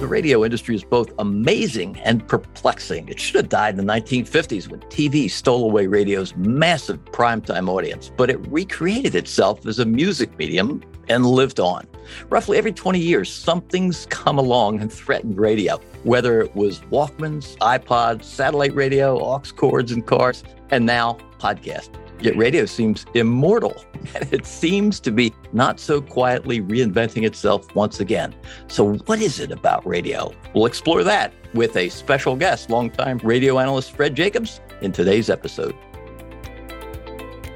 The 0.00 0.06
radio 0.06 0.46
industry 0.46 0.74
is 0.74 0.82
both 0.82 1.12
amazing 1.18 1.98
and 1.98 2.26
perplexing. 2.26 3.10
It 3.10 3.20
should 3.20 3.36
have 3.36 3.50
died 3.50 3.78
in 3.78 3.86
the 3.86 3.92
1950s 3.92 4.66
when 4.70 4.80
TV 4.80 5.30
stole 5.30 5.64
away 5.64 5.88
radio's 5.88 6.34
massive 6.36 7.04
primetime 7.12 7.68
audience, 7.68 8.10
but 8.16 8.30
it 8.30 8.38
recreated 8.48 9.14
itself 9.14 9.66
as 9.66 9.78
a 9.78 9.84
music 9.84 10.38
medium 10.38 10.82
and 11.10 11.26
lived 11.26 11.60
on. 11.60 11.86
Roughly 12.30 12.56
every 12.56 12.72
20 12.72 12.98
years, 12.98 13.30
something's 13.30 14.06
come 14.06 14.38
along 14.38 14.80
and 14.80 14.90
threatened 14.90 15.38
radio, 15.38 15.76
whether 16.04 16.40
it 16.40 16.56
was 16.56 16.80
Walkmans, 16.90 17.58
iPods, 17.58 18.24
satellite 18.24 18.74
radio, 18.74 19.18
aux 19.18 19.42
cords 19.54 19.92
and 19.92 20.06
cars, 20.06 20.42
and 20.70 20.86
now 20.86 21.18
podcast. 21.38 21.90
Yet 22.20 22.36
radio 22.36 22.66
seems 22.66 23.06
immortal, 23.14 23.82
and 24.14 24.30
it 24.30 24.44
seems 24.44 25.00
to 25.00 25.10
be 25.10 25.32
not 25.54 25.80
so 25.80 26.02
quietly 26.02 26.60
reinventing 26.60 27.26
itself 27.26 27.74
once 27.74 27.98
again. 28.00 28.34
So, 28.68 28.94
what 29.06 29.22
is 29.22 29.40
it 29.40 29.50
about 29.50 29.86
radio? 29.86 30.30
We'll 30.54 30.66
explore 30.66 31.02
that 31.02 31.32
with 31.54 31.74
a 31.76 31.88
special 31.88 32.36
guest, 32.36 32.68
longtime 32.68 33.20
radio 33.24 33.58
analyst 33.58 33.96
Fred 33.96 34.14
Jacobs, 34.14 34.60
in 34.82 34.92
today's 34.92 35.30
episode. 35.30 35.74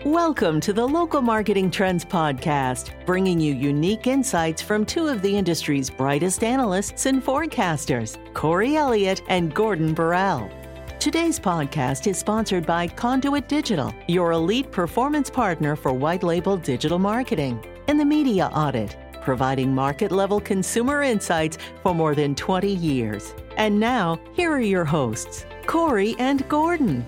Welcome 0.07 0.61
to 0.61 0.73
the 0.73 0.87
Local 0.87 1.21
Marketing 1.21 1.71
Trends 1.71 2.05
Podcast, 2.05 2.91
bringing 3.05 3.41
you 3.41 3.55
unique 3.55 4.07
insights 4.07 4.63
from 4.63 4.87
two 4.87 5.09
of 5.09 5.21
the 5.21 5.37
industry's 5.37 5.91
brightest 5.91 6.43
analysts 6.43 7.05
and 7.05 7.23
forecasters, 7.23 8.17
Corey 8.33 8.77
Elliott 8.77 9.21
and 9.29 9.55
Gordon 9.55 9.95
Borrell. 9.95 10.64
Today's 11.05 11.39
podcast 11.39 12.07
is 12.07 12.17
sponsored 12.17 12.65
by 12.65 12.89
Conduit 12.89 13.47
Digital, 13.47 13.95
your 14.09 14.33
elite 14.33 14.73
performance 14.73 15.29
partner 15.29 15.77
for 15.77 15.93
white 15.93 16.23
label 16.23 16.57
digital 16.57 16.99
marketing, 16.99 17.63
and 17.89 18.01
the 18.01 18.07
Media 18.07 18.47
Audit, 18.55 18.97
providing 19.21 19.75
market 19.75 20.11
level 20.11 20.41
consumer 20.41 21.03
insights 21.03 21.59
for 21.83 21.95
more 21.95 22.15
than 22.15 22.35
20 22.35 22.69
years. 22.69 23.35
And 23.59 23.79
now, 23.79 24.19
here 24.33 24.51
are 24.51 24.59
your 24.59 24.87
hosts, 24.87 25.45
Corey 25.67 26.17
and 26.19 26.49
Gordon. 26.49 27.07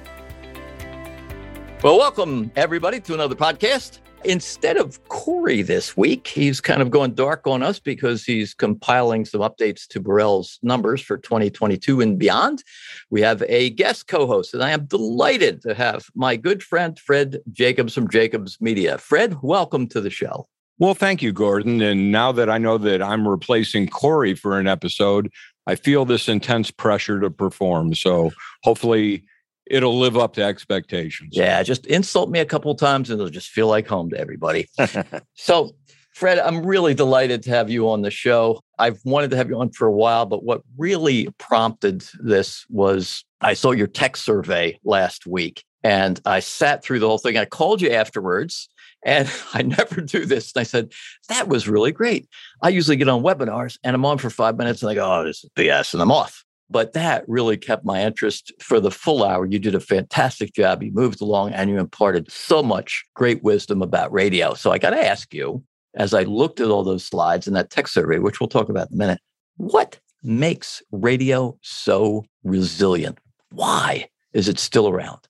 Well, 1.82 1.96
welcome 1.96 2.52
everybody 2.54 3.00
to 3.00 3.14
another 3.14 3.34
podcast. 3.34 4.00
Instead 4.26 4.76
of 4.76 5.02
Corey 5.08 5.62
this 5.62 5.96
week, 5.96 6.26
he's 6.26 6.60
kind 6.60 6.82
of 6.82 6.90
going 6.90 7.14
dark 7.14 7.46
on 7.46 7.62
us 7.62 7.78
because 7.78 8.24
he's 8.24 8.54
compiling 8.54 9.24
some 9.24 9.40
updates 9.40 9.86
to 9.86 10.00
Borrell's 10.00 10.58
numbers 10.64 11.00
for 11.00 11.16
2022 11.16 12.00
and 12.00 12.18
beyond. 12.18 12.64
We 13.08 13.20
have 13.20 13.44
a 13.46 13.70
guest 13.70 14.08
co 14.08 14.26
host, 14.26 14.52
and 14.52 14.64
I 14.64 14.70
am 14.70 14.86
delighted 14.86 15.62
to 15.62 15.74
have 15.74 16.06
my 16.16 16.34
good 16.34 16.60
friend 16.60 16.98
Fred 16.98 17.38
Jacobs 17.52 17.94
from 17.94 18.10
Jacobs 18.10 18.60
Media. 18.60 18.98
Fred, 18.98 19.36
welcome 19.42 19.86
to 19.90 20.00
the 20.00 20.10
show. 20.10 20.48
Well, 20.80 20.94
thank 20.94 21.22
you, 21.22 21.32
Gordon. 21.32 21.80
And 21.80 22.10
now 22.10 22.32
that 22.32 22.50
I 22.50 22.58
know 22.58 22.78
that 22.78 23.00
I'm 23.00 23.28
replacing 23.28 23.90
Corey 23.90 24.34
for 24.34 24.58
an 24.58 24.66
episode, 24.66 25.30
I 25.68 25.76
feel 25.76 26.04
this 26.04 26.28
intense 26.28 26.72
pressure 26.72 27.20
to 27.20 27.30
perform. 27.30 27.94
So 27.94 28.32
hopefully, 28.64 29.22
it'll 29.66 29.98
live 29.98 30.16
up 30.16 30.34
to 30.34 30.42
expectations. 30.42 31.30
Yeah, 31.32 31.62
just 31.62 31.86
insult 31.86 32.30
me 32.30 32.38
a 32.38 32.44
couple 32.44 32.70
of 32.70 32.78
times 32.78 33.10
and 33.10 33.20
it'll 33.20 33.30
just 33.30 33.50
feel 33.50 33.68
like 33.68 33.86
home 33.86 34.10
to 34.10 34.18
everybody. 34.18 34.68
so, 35.34 35.74
Fred, 36.12 36.38
I'm 36.38 36.64
really 36.64 36.94
delighted 36.94 37.42
to 37.42 37.50
have 37.50 37.68
you 37.68 37.90
on 37.90 38.02
the 38.02 38.10
show. 38.10 38.60
I've 38.78 39.00
wanted 39.04 39.30
to 39.32 39.36
have 39.36 39.50
you 39.50 39.60
on 39.60 39.70
for 39.70 39.86
a 39.86 39.92
while, 39.92 40.24
but 40.24 40.44
what 40.44 40.62
really 40.78 41.28
prompted 41.38 42.04
this 42.20 42.64
was 42.70 43.24
I 43.40 43.54
saw 43.54 43.72
your 43.72 43.86
tech 43.86 44.16
survey 44.16 44.78
last 44.84 45.26
week 45.26 45.62
and 45.84 46.20
I 46.24 46.40
sat 46.40 46.82
through 46.82 47.00
the 47.00 47.08
whole 47.08 47.18
thing. 47.18 47.36
I 47.36 47.44
called 47.44 47.82
you 47.82 47.90
afterwards 47.90 48.68
and 49.04 49.30
I 49.54 49.62
never 49.62 50.00
do 50.00 50.24
this. 50.24 50.52
And 50.54 50.60
I 50.60 50.64
said, 50.64 50.92
that 51.28 51.48
was 51.48 51.68
really 51.68 51.92
great. 51.92 52.28
I 52.62 52.70
usually 52.70 52.96
get 52.96 53.08
on 53.08 53.22
webinars 53.22 53.78
and 53.84 53.94
I'm 53.94 54.06
on 54.06 54.18
for 54.18 54.30
five 54.30 54.56
minutes 54.56 54.82
and 54.82 54.90
I 54.90 54.94
go, 54.94 55.20
oh, 55.20 55.24
this 55.24 55.44
is 55.44 55.50
BS 55.54 55.92
and 55.92 56.02
I'm 56.02 56.12
off. 56.12 56.45
But 56.68 56.94
that 56.94 57.24
really 57.28 57.56
kept 57.56 57.84
my 57.84 58.02
interest 58.02 58.52
for 58.60 58.80
the 58.80 58.90
full 58.90 59.24
hour. 59.24 59.46
You 59.46 59.58
did 59.58 59.74
a 59.74 59.80
fantastic 59.80 60.52
job. 60.52 60.82
You 60.82 60.92
moved 60.92 61.20
along 61.20 61.52
and 61.52 61.70
you 61.70 61.78
imparted 61.78 62.30
so 62.30 62.62
much 62.62 63.04
great 63.14 63.42
wisdom 63.44 63.82
about 63.82 64.12
radio. 64.12 64.54
So 64.54 64.72
I 64.72 64.78
got 64.78 64.90
to 64.90 65.06
ask 65.06 65.32
you, 65.32 65.62
as 65.94 66.12
I 66.12 66.24
looked 66.24 66.60
at 66.60 66.68
all 66.68 66.82
those 66.82 67.04
slides 67.04 67.46
and 67.46 67.54
that 67.56 67.70
tech 67.70 67.88
survey, 67.88 68.18
which 68.18 68.40
we'll 68.40 68.48
talk 68.48 68.68
about 68.68 68.90
in 68.90 68.94
a 68.94 68.98
minute, 68.98 69.20
what 69.56 69.98
makes 70.22 70.82
radio 70.90 71.56
so 71.62 72.24
resilient? 72.42 73.18
Why 73.50 74.08
is 74.32 74.48
it 74.48 74.58
still 74.58 74.88
around? 74.88 75.20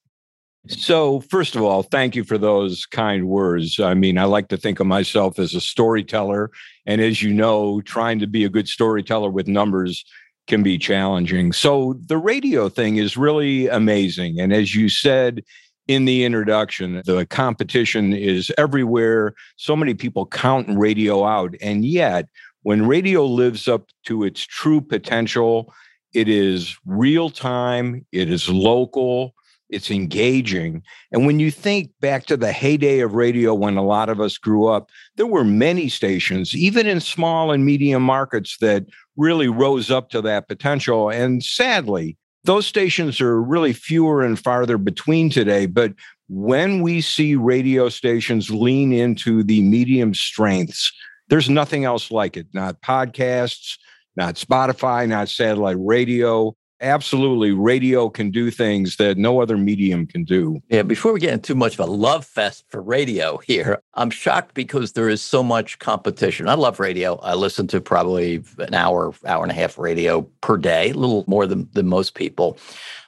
So, 0.69 1.21
first 1.21 1.55
of 1.55 1.63
all, 1.63 1.85
thank 1.85 2.17
you 2.17 2.25
for 2.25 2.39
those 2.39 2.87
kind 2.87 3.29
words. 3.29 3.79
I 3.79 3.95
mean, 3.95 4.19
I 4.19 4.25
like 4.25 4.49
to 4.49 4.57
think 4.57 4.81
of 4.81 4.87
myself 4.89 5.39
as 5.39 5.55
a 5.55 5.61
storyteller. 5.61 6.51
And 6.87 7.01
as 7.01 7.23
you 7.23 7.33
know, 7.33 7.81
trying 7.83 8.19
to 8.19 8.27
be 8.27 8.45
a 8.45 8.49
good 8.49 8.67
storyteller 8.67 9.31
with 9.31 9.47
numbers 9.47 10.05
can 10.47 10.63
be 10.63 10.79
challenging. 10.79 11.53
So 11.53 11.99
the 12.07 12.19
radio 12.19 12.69
thing 12.69 12.97
is 12.97 13.17
really 13.17 13.69
amazing. 13.69 14.41
And 14.41 14.53
as 14.53 14.75
you 14.75 14.89
said 14.89 15.43
in 15.89 16.05
the 16.05 16.25
introduction, 16.25 17.03
the 17.05 17.27
competition 17.27 18.13
is 18.13 18.53
everywhere. 18.59 19.35
So 19.57 19.77
many 19.77 19.95
people 19.95 20.27
count 20.27 20.69
radio 20.71 21.25
out. 21.25 21.55
And 21.61 21.85
yet, 21.85 22.29
when 22.63 22.87
radio 22.87 23.25
lives 23.25 23.69
up 23.69 23.91
to 24.07 24.25
its 24.25 24.43
true 24.43 24.81
potential, 24.81 25.73
it 26.13 26.29
is 26.29 26.77
real 26.85 27.31
time, 27.31 28.05
it 28.11 28.31
is 28.31 28.49
local, 28.49 29.35
it's 29.69 29.91
engaging. 29.91 30.83
And 31.13 31.27
when 31.27 31.39
you 31.41 31.51
think 31.51 31.91
back 32.01 32.27
to 32.27 32.37
the 32.37 32.53
heyday 32.53 33.01
of 33.01 33.15
radio 33.15 33.55
when 33.55 33.77
a 33.77 33.85
lot 33.85 34.09
of 34.09 34.21
us 34.21 34.39
grew 34.39 34.67
up, 34.67 34.91
there 35.17 35.27
were 35.27 35.45
many 35.45 35.89
stations, 35.89 36.55
even 36.55 36.87
in 36.87 37.01
small 37.01 37.53
and 37.53 37.65
medium 37.65 38.03
markets, 38.03 38.57
that 38.61 38.87
really 39.17 39.49
rose 39.49 39.91
up 39.91 40.11
to 40.11 40.21
that 40.23 40.49
potential. 40.49 41.11
And 41.11 41.43
sadly, 41.43 42.17
those 42.45 42.67
stations 42.67 43.21
are 43.21 43.43
really 43.43 43.73
fewer 43.73 44.23
and 44.23 44.39
farther 44.39 44.79
between 44.79 45.31
today. 45.31 45.67
But 45.67 45.93
when 46.29 46.81
we 46.83 47.01
see 47.01 47.35
radio 47.35 47.89
stations 47.89 48.51
lean 48.51 48.93
into 48.93 49.43
the 49.43 49.63
medium 49.63 50.15
strengths, 50.15 50.93
there's 51.29 51.51
nothing 51.51 51.85
else 51.85 52.11
like 52.11 52.37
it. 52.37 52.47
Not 52.53 52.81
podcasts, 52.83 53.79
not 54.17 54.37
Spotify, 54.37 55.09
not 55.09 55.29
satellite 55.29 55.77
radio 55.79 56.57
absolutely 56.81 57.53
radio 57.53 58.09
can 58.09 58.31
do 58.31 58.51
things 58.51 58.97
that 58.97 59.17
no 59.17 59.41
other 59.41 59.57
medium 59.57 60.07
can 60.07 60.25
do. 60.25 60.61
Yeah, 60.69 60.83
before 60.83 61.13
we 61.13 61.21
get 61.21 61.33
into 61.33 61.49
too 61.49 61.55
much 61.55 61.75
of 61.75 61.81
a 61.81 61.91
love 61.91 62.25
fest 62.25 62.65
for 62.69 62.83
radio 62.83 63.39
here, 63.39 63.81
I'm 63.95 64.11
shocked 64.11 64.55
because 64.55 64.93
there 64.93 65.09
is 65.09 65.23
so 65.23 65.43
much 65.43 65.79
competition. 65.79 66.49
I 66.49 66.55
love 66.55 66.81
radio. 66.81 67.17
I 67.17 67.35
listen 67.35 67.67
to 67.69 67.81
probably 67.81 68.43
an 68.59 68.75
hour, 68.75 69.15
hour 69.27 69.43
and 69.43 69.53
a 69.53 69.55
half 69.55 69.79
radio 69.79 70.23
per 70.41 70.57
day, 70.57 70.91
a 70.91 70.95
little 70.95 71.25
more 71.27 71.47
than, 71.47 71.69
than 71.73 71.87
most 71.87 72.15
people. 72.15 72.59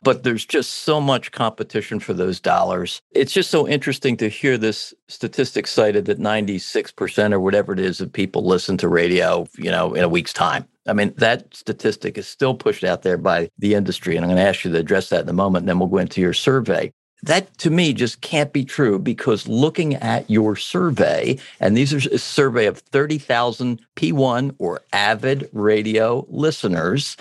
But 0.03 0.23
there's 0.23 0.45
just 0.45 0.71
so 0.85 1.01
much 1.01 1.33
competition 1.33 1.99
for 1.99 2.15
those 2.15 2.39
dollars. 2.39 3.03
It's 3.13 3.33
just 3.33 3.51
so 3.51 3.67
interesting 3.67 4.17
to 4.19 4.29
hear 4.29 4.57
this 4.57 4.95
statistic 5.09 5.67
cited 5.67 6.05
that 6.05 6.21
96% 6.21 7.33
or 7.33 7.41
whatever 7.41 7.73
it 7.73 7.81
is 7.81 8.01
of 8.01 8.13
people 8.13 8.47
listen 8.47 8.77
to 8.79 8.89
radio, 8.89 9.47
you 9.57 9.71
know, 9.71 9.95
in 9.95 10.05
a 10.05 10.09
week's 10.09 10.33
time. 10.33 10.67
I 10.89 10.93
mean, 10.93 11.13
that 11.19 11.55
statistic 11.55 12.19
is 12.19 12.27
still 12.27 12.55
pushed 12.55 12.85
out 12.85 13.03
there 13.03 13.19
by 13.19 13.51
the 13.59 13.75
industry. 13.75 14.17
And 14.17 14.25
I'm 14.25 14.31
going 14.31 14.43
to 14.43 14.49
ask 14.49 14.65
you 14.65 14.73
to 14.73 14.79
address 14.79 15.11
that 15.11 15.23
in 15.23 15.29
a 15.29 15.35
moment. 15.35 15.63
And 15.63 15.69
then 15.69 15.79
we'll 15.79 15.89
go 15.89 15.99
into 15.99 16.21
your 16.21 16.33
survey. 16.33 16.93
That 17.25 17.59
to 17.59 17.71
me 17.71 17.93
just 17.93 18.21
can't 18.21 18.53
be 18.53 18.65
true 18.65 18.99
because 18.99 19.49
looking 19.49 19.97
at 19.97 20.31
your 20.31 20.55
survey, 20.55 21.39
and 21.59 21.77
these 21.77 21.93
are 21.93 22.15
a 22.15 22.19
survey 22.19 22.67
of 22.67 22.79
30,000 22.79 23.81
P1 23.97 24.55
or 24.59 24.83
avid 24.93 25.49
radio 25.53 26.25
listeners, 26.29 27.17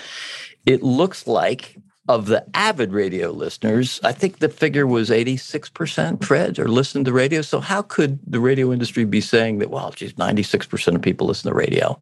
it 0.68 0.84
looks 0.84 1.26
like 1.26 1.78
of 2.08 2.28
the 2.28 2.46
avid 2.54 2.94
radio 2.94 3.32
listeners, 3.32 4.00
I 4.04 4.14
think 4.14 4.40
the 4.40 4.50
figure 4.50 4.88
was 4.88 5.10
86%, 5.10 6.24
Fred, 6.24 6.58
or 6.58 6.68
listen 6.68 7.04
to 7.04 7.12
radio. 7.12 7.42
So 7.42 7.60
how 7.60 7.82
could 7.82 8.20
the 8.26 8.40
radio 8.40 8.72
industry 8.72 9.04
be 9.04 9.20
saying 9.20 9.60
that, 9.60 9.70
well, 9.70 9.92
geez, 9.92 10.14
96% 10.14 10.96
of 10.96 11.02
people 11.02 11.28
listen 11.28 11.50
to 11.50 11.56
radio? 11.56 12.02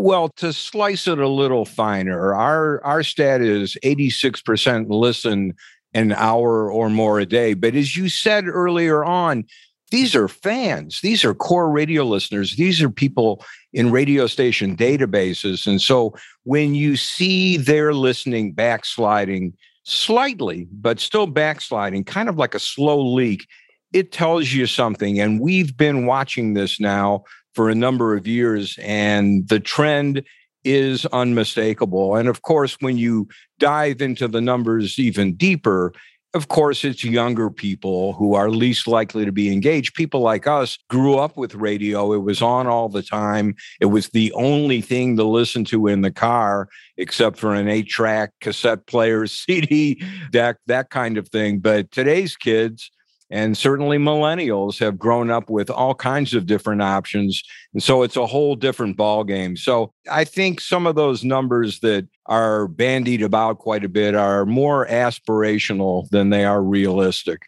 Well, 0.00 0.28
to 0.36 0.52
slice 0.52 1.08
it 1.08 1.18
a 1.18 1.26
little 1.26 1.64
finer, 1.64 2.32
our 2.32 2.80
our 2.84 3.02
stat 3.02 3.40
is 3.40 3.76
86% 3.82 4.86
listen 4.90 5.54
an 5.92 6.12
hour 6.12 6.70
or 6.70 6.88
more 6.88 7.18
a 7.18 7.26
day. 7.26 7.54
But 7.54 7.74
as 7.74 7.96
you 7.96 8.08
said 8.08 8.46
earlier 8.46 9.04
on, 9.04 9.44
these 9.90 10.14
are 10.14 10.28
fans. 10.28 11.00
These 11.02 11.24
are 11.24 11.34
core 11.34 11.68
radio 11.68 12.04
listeners. 12.04 12.54
These 12.54 12.80
are 12.80 12.90
people 12.90 13.44
in 13.72 13.90
radio 13.90 14.28
station 14.28 14.76
databases. 14.76 15.66
And 15.66 15.82
so 15.82 16.14
when 16.44 16.76
you 16.76 16.96
see 16.96 17.56
their 17.56 17.92
listening 17.92 18.52
backsliding 18.52 19.52
slightly, 19.82 20.68
but 20.70 21.00
still 21.00 21.26
backsliding, 21.26 22.04
kind 22.04 22.28
of 22.28 22.36
like 22.36 22.54
a 22.54 22.60
slow 22.60 23.04
leak, 23.04 23.48
it 23.92 24.12
tells 24.12 24.52
you 24.52 24.66
something. 24.66 25.18
And 25.18 25.40
we've 25.40 25.76
been 25.76 26.06
watching 26.06 26.54
this 26.54 26.78
now 26.78 27.24
for 27.54 27.68
a 27.70 27.74
number 27.74 28.14
of 28.16 28.26
years, 28.26 28.78
and 28.82 29.48
the 29.48 29.60
trend 29.60 30.22
is 30.64 31.06
unmistakable. 31.06 32.16
And 32.16 32.28
of 32.28 32.42
course, 32.42 32.76
when 32.80 32.98
you 32.98 33.28
dive 33.58 34.02
into 34.02 34.28
the 34.28 34.40
numbers 34.40 34.98
even 34.98 35.34
deeper, 35.34 35.92
of 36.34 36.48
course, 36.48 36.84
it's 36.84 37.02
younger 37.02 37.48
people 37.48 38.12
who 38.12 38.34
are 38.34 38.50
least 38.50 38.86
likely 38.86 39.24
to 39.24 39.32
be 39.32 39.50
engaged. 39.50 39.94
People 39.94 40.20
like 40.20 40.46
us 40.46 40.78
grew 40.90 41.16
up 41.16 41.38
with 41.38 41.54
radio. 41.54 42.12
It 42.12 42.18
was 42.18 42.42
on 42.42 42.66
all 42.66 42.90
the 42.90 43.02
time. 43.02 43.54
It 43.80 43.86
was 43.86 44.10
the 44.10 44.30
only 44.32 44.82
thing 44.82 45.16
to 45.16 45.24
listen 45.24 45.64
to 45.66 45.86
in 45.86 46.02
the 46.02 46.10
car, 46.10 46.68
except 46.98 47.38
for 47.38 47.54
an 47.54 47.66
eight 47.66 47.88
track 47.88 48.32
cassette 48.42 48.86
player, 48.86 49.26
CD 49.26 50.02
deck, 50.30 50.56
that 50.66 50.90
kind 50.90 51.16
of 51.16 51.28
thing. 51.28 51.60
But 51.60 51.90
today's 51.92 52.36
kids, 52.36 52.90
and 53.30 53.56
certainly 53.56 53.98
millennials 53.98 54.78
have 54.78 54.98
grown 54.98 55.30
up 55.30 55.50
with 55.50 55.70
all 55.70 55.94
kinds 55.94 56.34
of 56.34 56.46
different 56.46 56.82
options 56.82 57.42
and 57.72 57.82
so 57.82 58.02
it's 58.02 58.16
a 58.16 58.26
whole 58.26 58.54
different 58.54 58.96
ballgame. 58.96 59.56
so 59.56 59.92
i 60.10 60.24
think 60.24 60.60
some 60.60 60.86
of 60.86 60.94
those 60.94 61.24
numbers 61.24 61.80
that 61.80 62.06
are 62.26 62.68
bandied 62.68 63.22
about 63.22 63.58
quite 63.58 63.84
a 63.84 63.88
bit 63.88 64.14
are 64.14 64.46
more 64.46 64.86
aspirational 64.86 66.08
than 66.10 66.30
they 66.30 66.44
are 66.44 66.62
realistic 66.62 67.42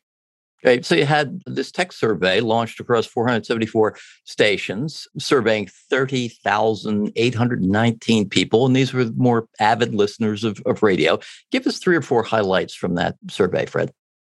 Okay, 0.62 0.82
so 0.82 0.94
you 0.94 1.06
had 1.06 1.40
this 1.46 1.72
tech 1.72 1.90
survey 1.90 2.40
launched 2.40 2.80
across 2.80 3.06
474 3.06 3.96
stations, 4.24 5.08
surveying 5.18 5.70
30,819 5.88 8.28
people. 8.28 8.66
And 8.66 8.76
these 8.76 8.92
were 8.92 9.06
more 9.16 9.48
avid 9.58 9.94
listeners 9.94 10.44
of, 10.44 10.60
of 10.66 10.82
radio. 10.82 11.18
Give 11.50 11.66
us 11.66 11.78
three 11.78 11.96
or 11.96 12.02
four 12.02 12.22
highlights 12.22 12.74
from 12.74 12.94
that 12.96 13.16
survey, 13.30 13.64
Fred. 13.64 13.90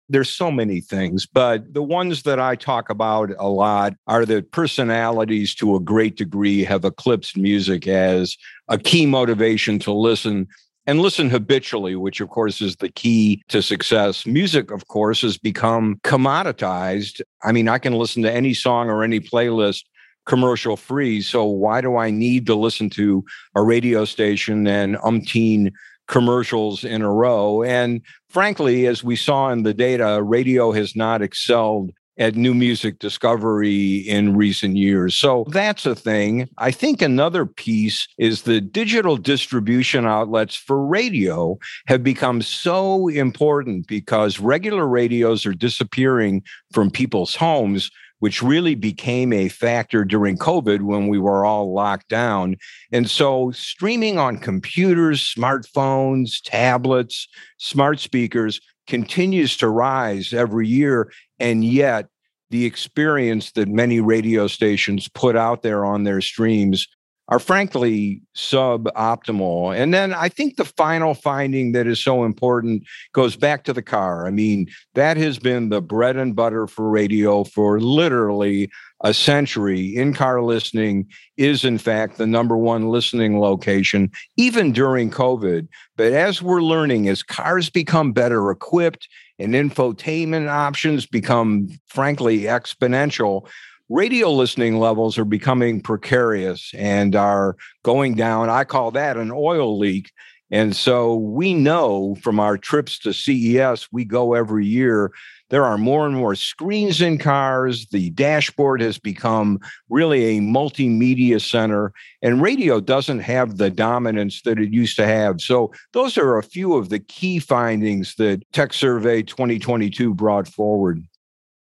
There's 0.09 0.31
so 0.31 0.51
many 0.51 0.81
things, 0.81 1.25
but 1.27 1.73
the 1.73 1.83
ones 1.83 2.25
that 2.25 2.39
I 2.39 2.57
talk 2.57 2.91
about 2.91 3.31
a 3.39 3.49
lot 3.49 3.95
are 4.07 4.27
that 4.27 4.53
personalities 4.53 5.55
to 5.57 5.77
a 5.77 5.81
great 5.81 6.17
degree 6.17 6.63
have 6.65 6.85
eclipsed 6.85 7.39
music 7.39 7.89
as 7.89 8.37
a 8.69 8.77
key 8.77 9.07
motivation 9.07 9.79
to 9.81 9.93
listen 9.93 10.47
and 10.87 11.01
listen 11.01 11.31
habitually, 11.31 11.97
which 11.97 12.21
of 12.21 12.29
course 12.29 12.61
is 12.61 12.77
the 12.77 12.91
key 12.91 13.43
to 13.49 13.63
success. 13.63 14.27
Music, 14.27 14.71
of 14.71 14.87
course, 14.89 15.23
has 15.23 15.39
become 15.39 15.99
commoditized. 16.05 17.23
I 17.43 17.53
mean, 17.53 17.69
I 17.69 17.79
can 17.79 17.95
listen 17.95 18.23
to 18.25 18.33
any 18.33 18.53
song 18.53 18.91
or 18.91 19.03
any 19.03 19.21
playlist 19.21 19.85
commercial 20.27 20.77
free. 20.77 21.21
So 21.21 21.45
why 21.45 21.81
do 21.81 21.97
I 21.97 22.11
need 22.11 22.47
to 22.47 22.55
listen 22.55 22.91
to 22.91 23.25
a 23.55 23.63
radio 23.63 24.05
station 24.05 24.67
and 24.67 24.97
umpteen 24.97 25.73
commercials 26.07 26.85
in 26.85 27.03
a 27.03 27.11
row. 27.11 27.63
And 27.63 28.03
frankly, 28.29 28.87
as 28.87 29.03
we 29.03 29.17
saw 29.17 29.51
in 29.51 29.63
the 29.63 29.75
data, 29.75 30.23
radio 30.23 30.73
has 30.73 30.95
not 30.95 31.23
excelled 31.23 31.93
at 32.17 32.37
new 32.37 32.55
music 32.55 32.99
discovery 33.01 33.97
in 33.97 34.37
recent 34.37 34.77
years. 34.77 35.17
So 35.17 35.45
that's 35.49 35.85
a 35.85 35.95
thing. 35.95 36.49
I 36.59 36.71
think 36.71 37.03
another 37.03 37.45
piece 37.45 38.07
is 38.19 38.43
the 38.43 38.61
digital 38.61 39.17
distribution 39.17 40.07
outlets 40.07 40.55
for 40.55 40.85
radio 40.85 41.59
have 41.87 42.05
become 42.05 42.41
so 42.41 43.09
important 43.09 43.89
because 43.89 44.39
regular 44.39 44.87
radios 44.87 45.45
are 45.45 45.55
disappearing 45.55 46.43
from 46.73 46.91
people's 46.91 47.35
homes 47.35 47.91
which 48.19 48.43
really 48.43 48.75
became 48.75 49.33
a 49.33 49.49
factor 49.49 50.05
during 50.05 50.39
COVID 50.39 50.83
when 50.83 51.09
we 51.09 51.19
were 51.19 51.45
all 51.45 51.73
locked 51.73 52.09
down. 52.09 52.57
And 52.93 53.09
so, 53.09 53.51
streaming 53.53 54.19
on 54.19 54.39
computers, 54.39 55.23
smartphones, 55.23 56.41
tablets, 56.43 57.29
smart 57.59 58.01
speakers 58.01 58.61
continues 58.87 59.57
to 59.59 59.69
rise 59.69 60.33
every 60.33 60.69
year. 60.69 61.13
And 61.39 61.65
yet, 61.65 62.07
the 62.51 62.67
experience 62.67 63.53
that 63.53 63.69
many 63.69 64.01
radio 64.01 64.47
stations 64.47 65.09
put 65.09 65.37
out 65.37 65.63
there 65.63 65.85
on 65.85 66.05
their 66.05 66.21
streams 66.21 66.87
are 67.29 67.39
frankly 67.39 68.21
suboptimal. 68.37 69.77
And 69.77 69.95
then 69.95 70.13
I 70.13 70.29
think 70.29 70.57
the 70.57 70.65
final 70.65 71.15
finding 71.15 71.73
that 71.73 71.87
is 71.87 72.03
so 72.03 72.25
important 72.25 72.85
goes 73.13 73.35
back 73.35 73.65
to 73.65 73.73
the 73.73 73.83
car. 73.83 74.27
I 74.27 74.31
mean, 74.31 74.69
that 74.95 75.17
has 75.17 75.39
been 75.39 75.71
the 75.71 75.81
bread 75.81 76.17
and 76.17 76.37
butter 76.37 76.67
for 76.67 76.91
radio 76.91 77.45
for 77.45 77.81
literally 77.81 78.71
a 79.01 79.15
century. 79.15 79.97
In 79.97 80.13
car 80.15 80.43
listening 80.43 81.07
is, 81.37 81.65
in 81.65 81.79
fact, 81.79 82.19
the 82.19 82.27
number 82.27 82.57
one 82.57 82.89
listening 82.89 83.41
location, 83.41 84.11
even 84.37 84.73
during 84.73 85.11
COVID. 85.11 85.69
But 85.97 86.13
as 86.13 86.43
we're 86.43 86.63
learning, 86.63 87.09
as 87.09 87.23
cars 87.23 87.71
become 87.71 88.13
better 88.13 88.51
equipped 88.51 89.09
and 89.39 89.55
infotainment 89.55 90.49
options 90.49 91.07
become, 91.07 91.69
frankly, 91.87 92.41
exponential, 92.43 93.49
radio 93.89 94.31
listening 94.31 94.79
levels 94.79 95.19
are 95.19 95.25
becoming 95.25 95.81
precarious 95.81 96.73
and 96.77 97.15
are 97.15 97.57
going 97.83 98.15
down. 98.15 98.49
I 98.49 98.65
call 98.65 98.91
that 98.93 99.17
an 99.17 99.31
oil 99.33 99.79
leak. 99.79 100.11
And 100.51 100.77
so 100.77 101.17
we 101.17 101.55
know 101.55 102.17
from 102.23 102.39
our 102.39 102.57
trips 102.57 102.99
to 103.01 103.13
CES, 103.13 103.89
we 103.91 104.05
go 104.05 104.35
every 104.35 104.67
year. 104.67 105.11
There 105.51 105.65
are 105.65 105.79
more 105.79 106.07
and 106.07 106.17
more 106.17 106.35
screens 106.35 107.01
in 107.01 107.19
cars. 107.19 107.87
The 107.87 108.11
dashboard 108.11 108.81
has 108.81 108.99
become 108.99 109.59
really 109.89 110.37
a 110.37 110.41
multimedia 110.41 111.41
center, 111.41 111.93
and 112.23 112.43
radio 112.43 112.81
doesn't 112.81 113.21
have 113.21 113.57
the 113.57 113.71
dominance 113.71 114.43
that 114.43 114.59
it 114.59 114.73
used 114.73 114.97
to 114.97 115.07
have. 115.07 115.41
So, 115.41 115.73
those 115.93 116.17
are 116.19 116.39
a 116.39 116.43
few 116.43 116.75
of 116.75 116.89
the 116.89 116.99
key 117.01 117.39
findings 117.39 118.15
that 118.17 118.43
Tech 118.53 118.73
Survey 118.73 119.23
2022 119.23 120.15
brought 120.15 120.49
forward. 120.49 121.05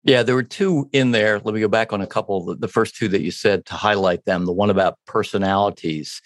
Yeah, 0.04 0.24
there 0.24 0.36
were 0.36 0.44
two 0.44 0.90
in 0.94 1.12
there. 1.12 1.40
Let 1.40 1.54
me 1.54 1.62
go 1.62 1.68
back 1.68 1.94
on 1.94 2.02
a 2.02 2.08
couple. 2.08 2.56
The 2.56 2.68
first 2.68 2.96
two 2.96 3.08
that 3.10 3.22
you 3.22 3.32
said 3.32 3.66
to 3.68 3.76
highlight 3.76 4.26
them 4.26 4.46
the 4.46 4.52
one 4.52 4.72
about 4.72 4.98
personalities 5.06 6.22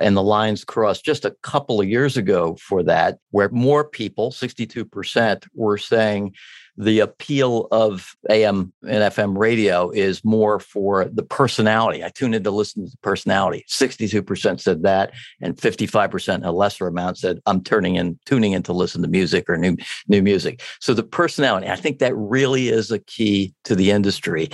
and 0.00 0.16
the 0.16 0.22
lines 0.22 0.64
crossed 0.64 1.04
just 1.04 1.24
a 1.24 1.36
couple 1.42 1.80
of 1.80 1.88
years 1.88 2.16
ago 2.16 2.56
for 2.56 2.82
that, 2.82 3.18
where 3.30 3.48
more 3.50 3.88
people, 3.88 4.32
62%, 4.32 5.46
were 5.54 5.78
saying 5.78 6.34
the 6.82 7.00
appeal 7.00 7.68
of 7.70 8.14
AM 8.30 8.72
and 8.82 9.12
FM 9.12 9.38
radio 9.38 9.90
is 9.90 10.24
more 10.24 10.58
for 10.58 11.04
the 11.04 11.22
personality. 11.22 12.04
I 12.04 12.08
tune 12.08 12.34
in 12.34 12.42
to 12.44 12.50
listen 12.50 12.84
to 12.84 12.90
the 12.90 12.96
personality. 12.98 13.64
62% 13.68 14.60
said 14.60 14.82
that, 14.82 15.12
and 15.40 15.56
55%, 15.56 16.44
a 16.44 16.50
lesser 16.50 16.86
amount, 16.86 17.18
said 17.18 17.40
I'm 17.46 17.62
turning 17.62 17.96
in, 17.96 18.18
tuning 18.26 18.52
in 18.52 18.62
to 18.64 18.72
listen 18.72 19.02
to 19.02 19.08
music 19.08 19.48
or 19.48 19.56
new 19.56 19.76
new 20.08 20.22
music. 20.22 20.62
So 20.80 20.94
the 20.94 21.02
personality, 21.02 21.68
I 21.68 21.76
think 21.76 21.98
that 21.98 22.16
really 22.16 22.68
is 22.68 22.90
a 22.90 22.98
key 22.98 23.54
to 23.64 23.74
the 23.74 23.90
industry. 23.90 24.48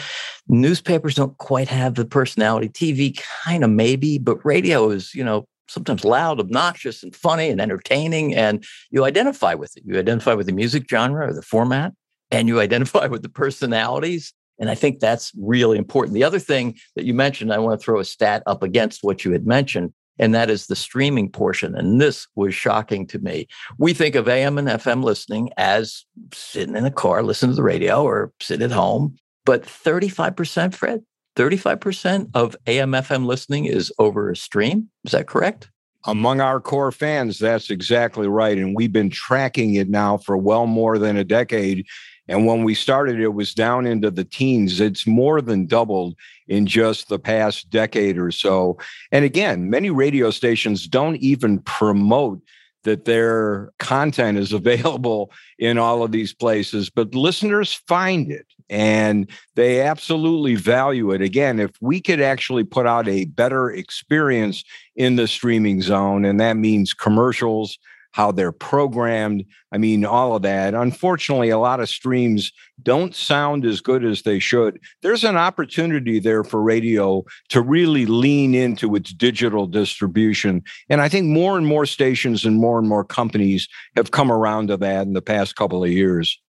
Newspapers 0.49 1.15
don't 1.15 1.37
quite 1.39 1.69
have 1.69 1.95
the 1.95 2.05
personality. 2.05 2.69
TV 2.69 3.19
kind 3.45 3.65
of 3.65 3.71
maybe, 3.71 4.19
but 4.19 4.45
radio 4.45 4.91
is, 4.91 5.15
you 5.15 5.25
know, 5.25 5.47
sometimes 5.69 6.05
loud, 6.05 6.41
obnoxious, 6.41 7.03
and 7.03 7.15
funny 7.15 7.49
and 7.51 7.61
entertaining. 7.61 8.35
And 8.35 8.65
you 8.91 9.05
identify 9.05 9.55
with 9.55 9.77
it. 9.77 9.83
You 9.87 9.99
identify 9.99 10.35
with 10.35 10.47
the 10.47 10.53
music 10.53 10.89
genre 10.89 11.29
or 11.29 11.35
the 11.35 11.43
format 11.43 11.93
and 12.31 12.49
you 12.49 12.61
identify 12.61 13.07
with 13.07 13.23
the 13.23 13.29
personalities. 13.29 14.33
And 14.59 14.69
I 14.69 14.75
think 14.75 14.99
that's 14.99 15.33
really 15.39 15.79
important. 15.79 16.15
The 16.15 16.25
other 16.25 16.41
thing 16.41 16.77
that 16.97 17.05
you 17.05 17.15
mentioned, 17.15 17.53
I 17.53 17.59
want 17.59 17.79
to 17.79 17.85
throw 17.85 18.01
a 18.01 18.05
stat 18.05 18.43
up 18.47 18.63
against 18.63 19.05
what 19.05 19.25
you 19.25 19.31
had 19.31 19.47
mentioned, 19.47 19.93
and 20.19 20.35
that 20.35 20.51
is 20.51 20.67
the 20.67 20.75
streaming 20.75 21.31
portion. 21.31 21.77
And 21.77 22.01
this 22.01 22.27
was 22.35 22.55
shocking 22.55 23.07
to 23.09 23.21
me. 23.21 23.47
We 23.79 23.95
think 23.95 24.17
of 24.17 24.29
AM 24.29 24.59
and 24.59 24.67
FM 24.67 25.05
listening 25.05 25.51
as 25.57 26.05
sitting 26.33 26.77
in 26.77 26.85
a 26.85 26.91
car, 26.91 27.23
listening 27.23 27.53
to 27.53 27.57
the 27.57 27.63
radio, 27.63 28.03
or 28.03 28.33
sit 28.41 28.63
at 28.63 28.73
home. 28.73 29.17
But 29.45 29.63
35%, 29.63 30.75
Fred, 30.75 31.03
35% 31.37 32.31
of 32.35 32.57
AM 32.67 32.93
FM 32.93 33.25
listening 33.27 33.67
is 33.67 33.93
over 33.99 34.29
a 34.29 34.37
stream. 34.37 34.91
Is 35.05 35.13
that 35.13 35.29
correct? 35.29 35.71
Among 36.05 36.41
our 36.41 36.61
core 36.61 36.93
fans, 36.93 37.39
that's 37.39 37.71
exactly 37.71 38.29
right. 38.29 38.59
And 38.59 38.75
we've 38.75 38.93
been 38.93 39.11
tracking 39.11 39.75
it 39.75 39.89
now 39.89 40.17
for 40.17 40.37
well 40.37 40.67
more 40.67 40.99
than 40.99 41.17
a 41.17 41.25
decade. 41.25 41.87
And 42.29 42.47
when 42.47 42.63
we 42.63 42.75
started, 42.75 43.21
it 43.21 43.35
was 43.35 43.55
down 43.55 43.87
into 43.87 44.11
the 44.11 44.25
teens. 44.25 44.81
It's 44.81 45.07
more 45.07 45.41
than 45.41 45.67
doubled 45.67 46.15
in 46.47 46.67
just 46.67 47.09
the 47.09 47.19
past 47.19 47.71
decade 47.71 48.19
or 48.19 48.31
so. 48.31 48.79
And 49.11 49.25
again, 49.25 49.71
many 49.71 49.91
radio 49.91 50.31
stations 50.31 50.87
don't 50.87 51.17
even 51.17 51.61
promote 51.61 52.41
that 52.85 53.05
their 53.05 53.71
content 53.79 54.39
is 54.39 54.53
available 54.63 55.33
in 55.59 55.79
all 55.79 56.03
of 56.03 56.13
these 56.13 56.33
places, 56.33 56.91
but 56.91 57.15
listeners 57.15 57.75
find 57.87 58.31
it 58.31 58.47
and 58.71 59.31
they 59.55 59.81
absolutely 59.81 60.55
value 60.55 61.11
it. 61.11 61.23
Again, 61.23 61.59
if 61.59 61.71
we 61.81 62.01
could 62.01 62.21
actually 62.21 62.65
put 62.65 62.87
out 62.87 63.09
a 63.09 63.25
better 63.27 63.71
experience 63.71 64.63
in 64.95 65.17
the 65.17 65.27
streaming 65.27 65.81
zone, 65.81 66.25
and 66.25 66.39
that 66.41 66.57
means 66.57 66.93
commercials, 66.93 67.79
how 68.13 68.33
they're 68.33 68.53
programmed. 68.53 69.45
I 69.73 69.79
mean, 69.79 70.05
all 70.05 70.35
of 70.35 70.43
that. 70.43 70.75
Unfortunately, 70.75 71.51
a 71.51 71.59
lot 71.59 71.81
of 71.81 71.89
streams 71.89 72.53
don't 72.83 73.15
sound 73.15 73.65
as 73.65 73.81
good 73.81 74.05
as 74.05 74.23
they 74.23 74.39
should. 74.39 74.81
There's 75.03 75.25
an 75.25 75.37
opportunity 75.37 76.19
there 76.19 76.45
for 76.45 76.63
radio 76.63 77.25
to 77.51 77.61
really 77.61 78.07
lean 78.07 78.55
into 78.55 78.95
its 78.97 79.13
digital 79.13 79.67
distribution. 79.67 80.63
And 80.89 81.01
I 81.01 81.09
think 81.09 81.27
more 81.27 81.57
and 81.57 81.67
more 81.67 81.87
stations 81.87 82.45
and 82.45 82.57
more 82.57 82.79
and 82.79 82.89
more 82.89 83.05
companies 83.05 83.69
have 83.97 84.11
come 84.11 84.33
around 84.33 84.69
to 84.69 84.77
that 84.79 85.07
in 85.07 85.13
the 85.13 85.23
past 85.23 85.57
couple 85.57 85.85
of 85.85 85.91
years. 85.91 86.41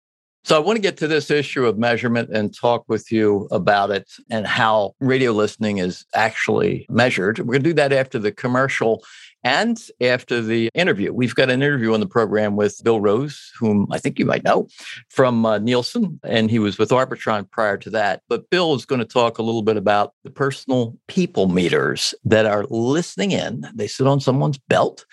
So 0.44 0.56
I 0.56 0.60
want 0.60 0.76
to 0.76 0.82
get 0.82 0.96
to 0.98 1.06
this 1.06 1.30
issue 1.30 1.66
of 1.66 1.78
measurement 1.78 2.30
and 2.30 2.56
talk 2.56 2.84
with 2.88 3.12
you 3.12 3.48
about 3.50 3.90
it 3.90 4.10
and 4.30 4.46
how 4.46 4.94
radio 4.98 5.32
listening 5.32 5.76
is 5.76 6.06
actually 6.14 6.86
measured. 6.88 7.40
We're 7.40 7.54
going 7.54 7.64
to 7.64 7.70
do 7.70 7.74
that 7.74 7.92
after 7.92 8.18
the 8.18 8.32
commercial 8.32 9.04
and 9.44 9.80
after 10.00 10.40
the 10.40 10.70
interview. 10.74 11.12
We've 11.12 11.34
got 11.34 11.50
an 11.50 11.62
interview 11.62 11.94
on 11.94 12.00
the 12.00 12.06
program 12.06 12.56
with 12.56 12.82
Bill 12.82 13.00
Rose, 13.00 13.52
whom 13.58 13.86
I 13.90 13.98
think 13.98 14.18
you 14.18 14.26
might 14.26 14.44
know 14.44 14.68
from 15.08 15.46
uh, 15.46 15.58
Nielsen, 15.58 16.20
and 16.24 16.50
he 16.50 16.58
was 16.58 16.78
with 16.78 16.90
Arbitron 16.90 17.50
prior 17.50 17.76
to 17.78 17.90
that. 17.90 18.22
But 18.28 18.50
Bill 18.50 18.74
is 18.74 18.84
going 18.84 19.00
to 19.00 19.04
talk 19.04 19.38
a 19.38 19.42
little 19.42 19.62
bit 19.62 19.76
about 19.76 20.14
the 20.24 20.30
personal 20.30 20.96
people 21.06 21.48
meters 21.48 22.14
that 22.24 22.46
are 22.46 22.66
listening 22.68 23.32
in. 23.32 23.66
They 23.74 23.86
sit 23.86 24.06
on 24.06 24.20
someone's 24.20 24.58
belt 24.58 25.04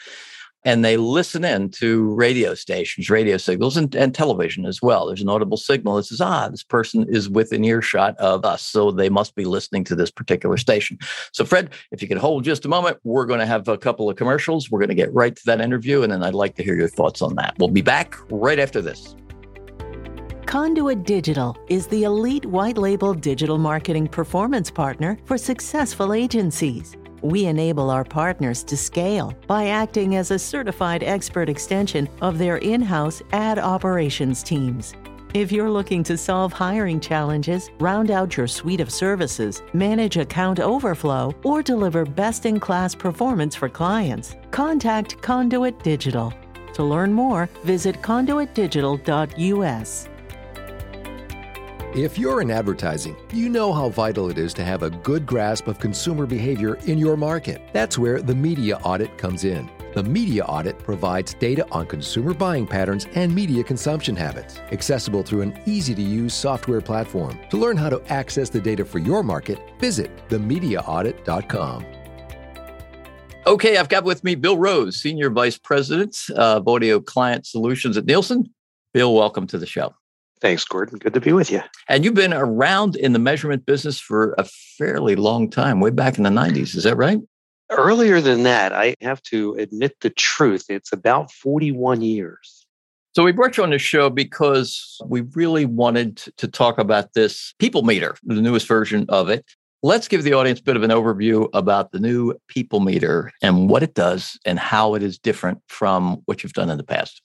and 0.66 0.84
they 0.84 0.98
listen 0.98 1.46
in 1.46 1.70
to 1.70 2.14
radio 2.16 2.56
stations, 2.56 3.10
radio 3.10 3.38
signals, 3.38 3.78
and, 3.78 3.96
and 3.96 4.14
television 4.14 4.66
as 4.66 4.82
well. 4.82 5.06
There's 5.06 5.22
an 5.22 5.30
audible 5.30 5.58
signal 5.58 5.96
that 5.96 6.04
says, 6.04 6.20
ah, 6.20 6.50
this 6.50 6.64
person 6.64 7.06
is 7.08 7.30
within 7.30 7.64
earshot 7.64 8.18
of 8.18 8.44
us. 8.44 8.64
So 8.64 8.92
they 8.92 9.08
must 9.08 9.36
be 9.36 9.46
listening 9.46 9.84
to 9.86 9.96
this 9.96 10.10
particular 10.10 10.58
station. 10.58 10.98
So, 11.32 11.46
Fred, 11.46 11.70
if 11.92 12.02
you 12.02 12.08
could 12.08 12.18
hold 12.18 12.44
just 12.44 12.66
a 12.66 12.68
moment, 12.68 12.98
we're 13.04 13.28
going 13.28 13.40
to 13.40 13.46
have 13.46 13.68
a 13.68 13.78
couple 13.78 14.10
of 14.10 14.18
commercials. 14.18 14.72
We're 14.72 14.80
going 14.80 14.90
to 14.90 14.96
get 14.96 15.14
right 15.14 15.36
to 15.36 15.46
that 15.46 15.62
interview. 15.62 16.02
And 16.02 16.12
then 16.12 16.24
I'd 16.24 16.34
like 16.34 16.56
to 16.56 16.64
hear 16.64 16.76
your 16.76 16.90
thoughts 16.90 17.22
on 17.22 17.36
that. 17.36 17.56
We'll 17.60 17.70
be 17.70 17.84
back 17.84 18.16
right 18.32 18.60
after 18.60 18.82
this. 18.82 19.16
Conduit 20.48 21.04
Digital 21.04 21.58
is 21.68 21.88
the 21.88 22.04
elite 22.04 22.46
white 22.46 22.78
label 22.78 23.14
digital 23.14 23.58
marketing 23.58 24.08
performance 24.08 24.72
partner 24.72 25.18
for 25.26 25.38
successful 25.38 26.14
agencies. 26.14 26.96
We 27.26 27.48
enable 27.48 27.90
our 27.90 28.04
partners 28.04 28.64
to 28.66 28.78
scale 28.78 29.34
by 29.48 29.70
acting 29.70 30.16
as 30.16 30.30
a 30.30 30.38
certified 30.38 31.02
expert 31.02 31.50
extension 31.50 32.08
of 32.22 32.38
their 32.38 32.58
in 32.58 32.84
house 32.84 33.24
ad 33.32 33.58
operations 33.58 34.44
teams. 34.44 34.94
If 35.34 35.52
you're 35.52 35.72
looking 35.72 36.04
to 36.04 36.20
solve 36.20 36.54
hiring 36.54 37.00
challenges, 37.00 37.72
round 37.80 38.12
out 38.12 38.38
your 38.38 38.46
suite 38.46 38.80
of 38.80 38.92
services, 38.92 39.64
manage 39.74 40.18
account 40.18 40.60
overflow, 40.60 41.34
or 41.44 41.64
deliver 41.64 42.06
best 42.06 42.46
in 42.46 42.60
class 42.60 42.94
performance 42.94 43.56
for 43.56 43.70
clients, 43.70 44.36
contact 44.52 45.20
Conduit 45.24 45.82
Digital. 45.82 46.32
To 46.76 46.84
learn 46.84 47.12
more, 47.12 47.50
visit 47.64 48.04
conduitdigital.us. 48.04 50.10
If 51.96 52.18
you're 52.18 52.42
in 52.42 52.52
advertising, 52.52 53.16
you 53.32 53.48
know 53.48 53.72
how 53.72 53.88
vital 53.88 54.30
it 54.30 54.38
is 54.38 54.54
to 54.56 54.66
have 54.66 54.84
a 54.84 54.90
good 54.90 55.26
grasp 55.26 55.70
of 55.70 55.80
consumer 55.80 56.26
behavior 56.26 56.76
in 56.88 56.98
your 56.98 57.16
market. 57.16 57.70
That's 57.72 57.98
where 57.98 58.22
the 58.22 58.36
media 58.36 58.76
audit 58.84 59.18
comes 59.18 59.46
in. 59.46 59.72
The 59.94 60.04
media 60.04 60.44
audit 60.44 60.78
provides 60.78 61.36
data 61.36 61.66
on 61.72 61.86
consumer 61.86 62.34
buying 62.34 62.68
patterns 62.68 63.08
and 63.16 63.34
media 63.34 63.64
consumption 63.64 64.14
habits, 64.14 64.58
accessible 64.74 65.24
through 65.24 65.44
an 65.44 65.58
easy 65.66 65.96
to 65.96 66.02
use 66.02 66.34
software 66.34 66.82
platform. 66.82 67.40
To 67.50 67.56
learn 67.56 67.78
how 67.78 67.90
to 67.90 68.04
access 68.12 68.50
the 68.50 68.60
data 68.60 68.84
for 68.84 69.00
your 69.00 69.24
market, 69.24 69.58
visit 69.80 70.12
themediaaudit.com. 70.28 71.86
Okay, 73.48 73.78
I've 73.78 73.88
got 73.88 74.04
with 74.04 74.22
me 74.22 74.36
Bill 74.36 74.58
Rose, 74.58 75.00
Senior 75.00 75.30
Vice 75.30 75.58
President 75.58 76.18
of 76.36 76.68
Audio 76.68 77.00
Client 77.00 77.46
Solutions 77.46 77.96
at 77.96 78.06
Nielsen. 78.06 78.54
Bill, 78.94 79.16
welcome 79.16 79.48
to 79.48 79.58
the 79.58 79.66
show. 79.66 79.96
Thanks, 80.42 80.66
Gordon. 80.66 81.00
Good 81.00 81.14
to 81.14 81.22
be 81.22 81.34
with 81.34 81.50
you. 81.50 81.62
And 81.88 82.04
you've 82.04 82.14
been 82.14 82.34
around 82.34 82.96
in 82.96 83.14
the 83.14 83.20
measurement 83.20 83.66
business 83.66 84.00
for 84.00 84.36
a 84.38 84.44
fairly 84.78 85.16
long 85.16 85.50
time, 85.50 85.80
way 85.80 85.90
back 85.90 86.18
in 86.18 86.24
the 86.24 86.30
90s. 86.30 86.76
Is 86.76 86.84
that 86.84 86.98
right? 86.98 87.20
Earlier 87.72 88.22
than 88.22 88.44
that, 88.44 88.74
I 88.74 88.96
have 89.02 89.22
to 89.24 89.56
admit 89.56 89.96
the 90.02 90.12
truth. 90.12 90.66
It's 90.70 90.92
about 90.92 91.32
41 91.32 92.02
years. 92.02 92.66
So 93.16 93.24
we 93.24 93.32
brought 93.32 93.56
you 93.56 93.64
on 93.64 93.70
the 93.70 93.80
show 93.80 94.10
because 94.10 95.00
we 95.06 95.22
really 95.22 95.66
wanted 95.66 96.18
to 96.36 96.48
talk 96.48 96.78
about 96.78 97.14
this 97.14 97.54
People 97.60 97.84
Meter, 97.84 98.18
the 98.24 98.42
newest 98.42 98.68
version 98.68 99.06
of 99.08 99.30
it. 99.30 99.46
Let's 99.82 100.08
give 100.08 100.24
the 100.24 100.34
audience 100.34 100.60
a 100.60 100.64
bit 100.64 100.76
of 100.76 100.84
an 100.84 100.92
overview 100.92 101.48
about 101.54 101.92
the 101.92 102.00
new 102.00 102.36
People 102.50 102.82
Meter 102.82 103.32
and 103.42 103.70
what 103.70 103.84
it 103.84 103.94
does 103.94 104.38
and 104.46 104.60
how 104.60 104.96
it 104.96 105.02
is 105.02 105.18
different 105.18 105.62
from 105.70 106.22
what 106.26 106.44
you've 106.44 106.54
done 106.54 106.70
in 106.70 106.78
the 106.78 106.84
past. 106.84 107.22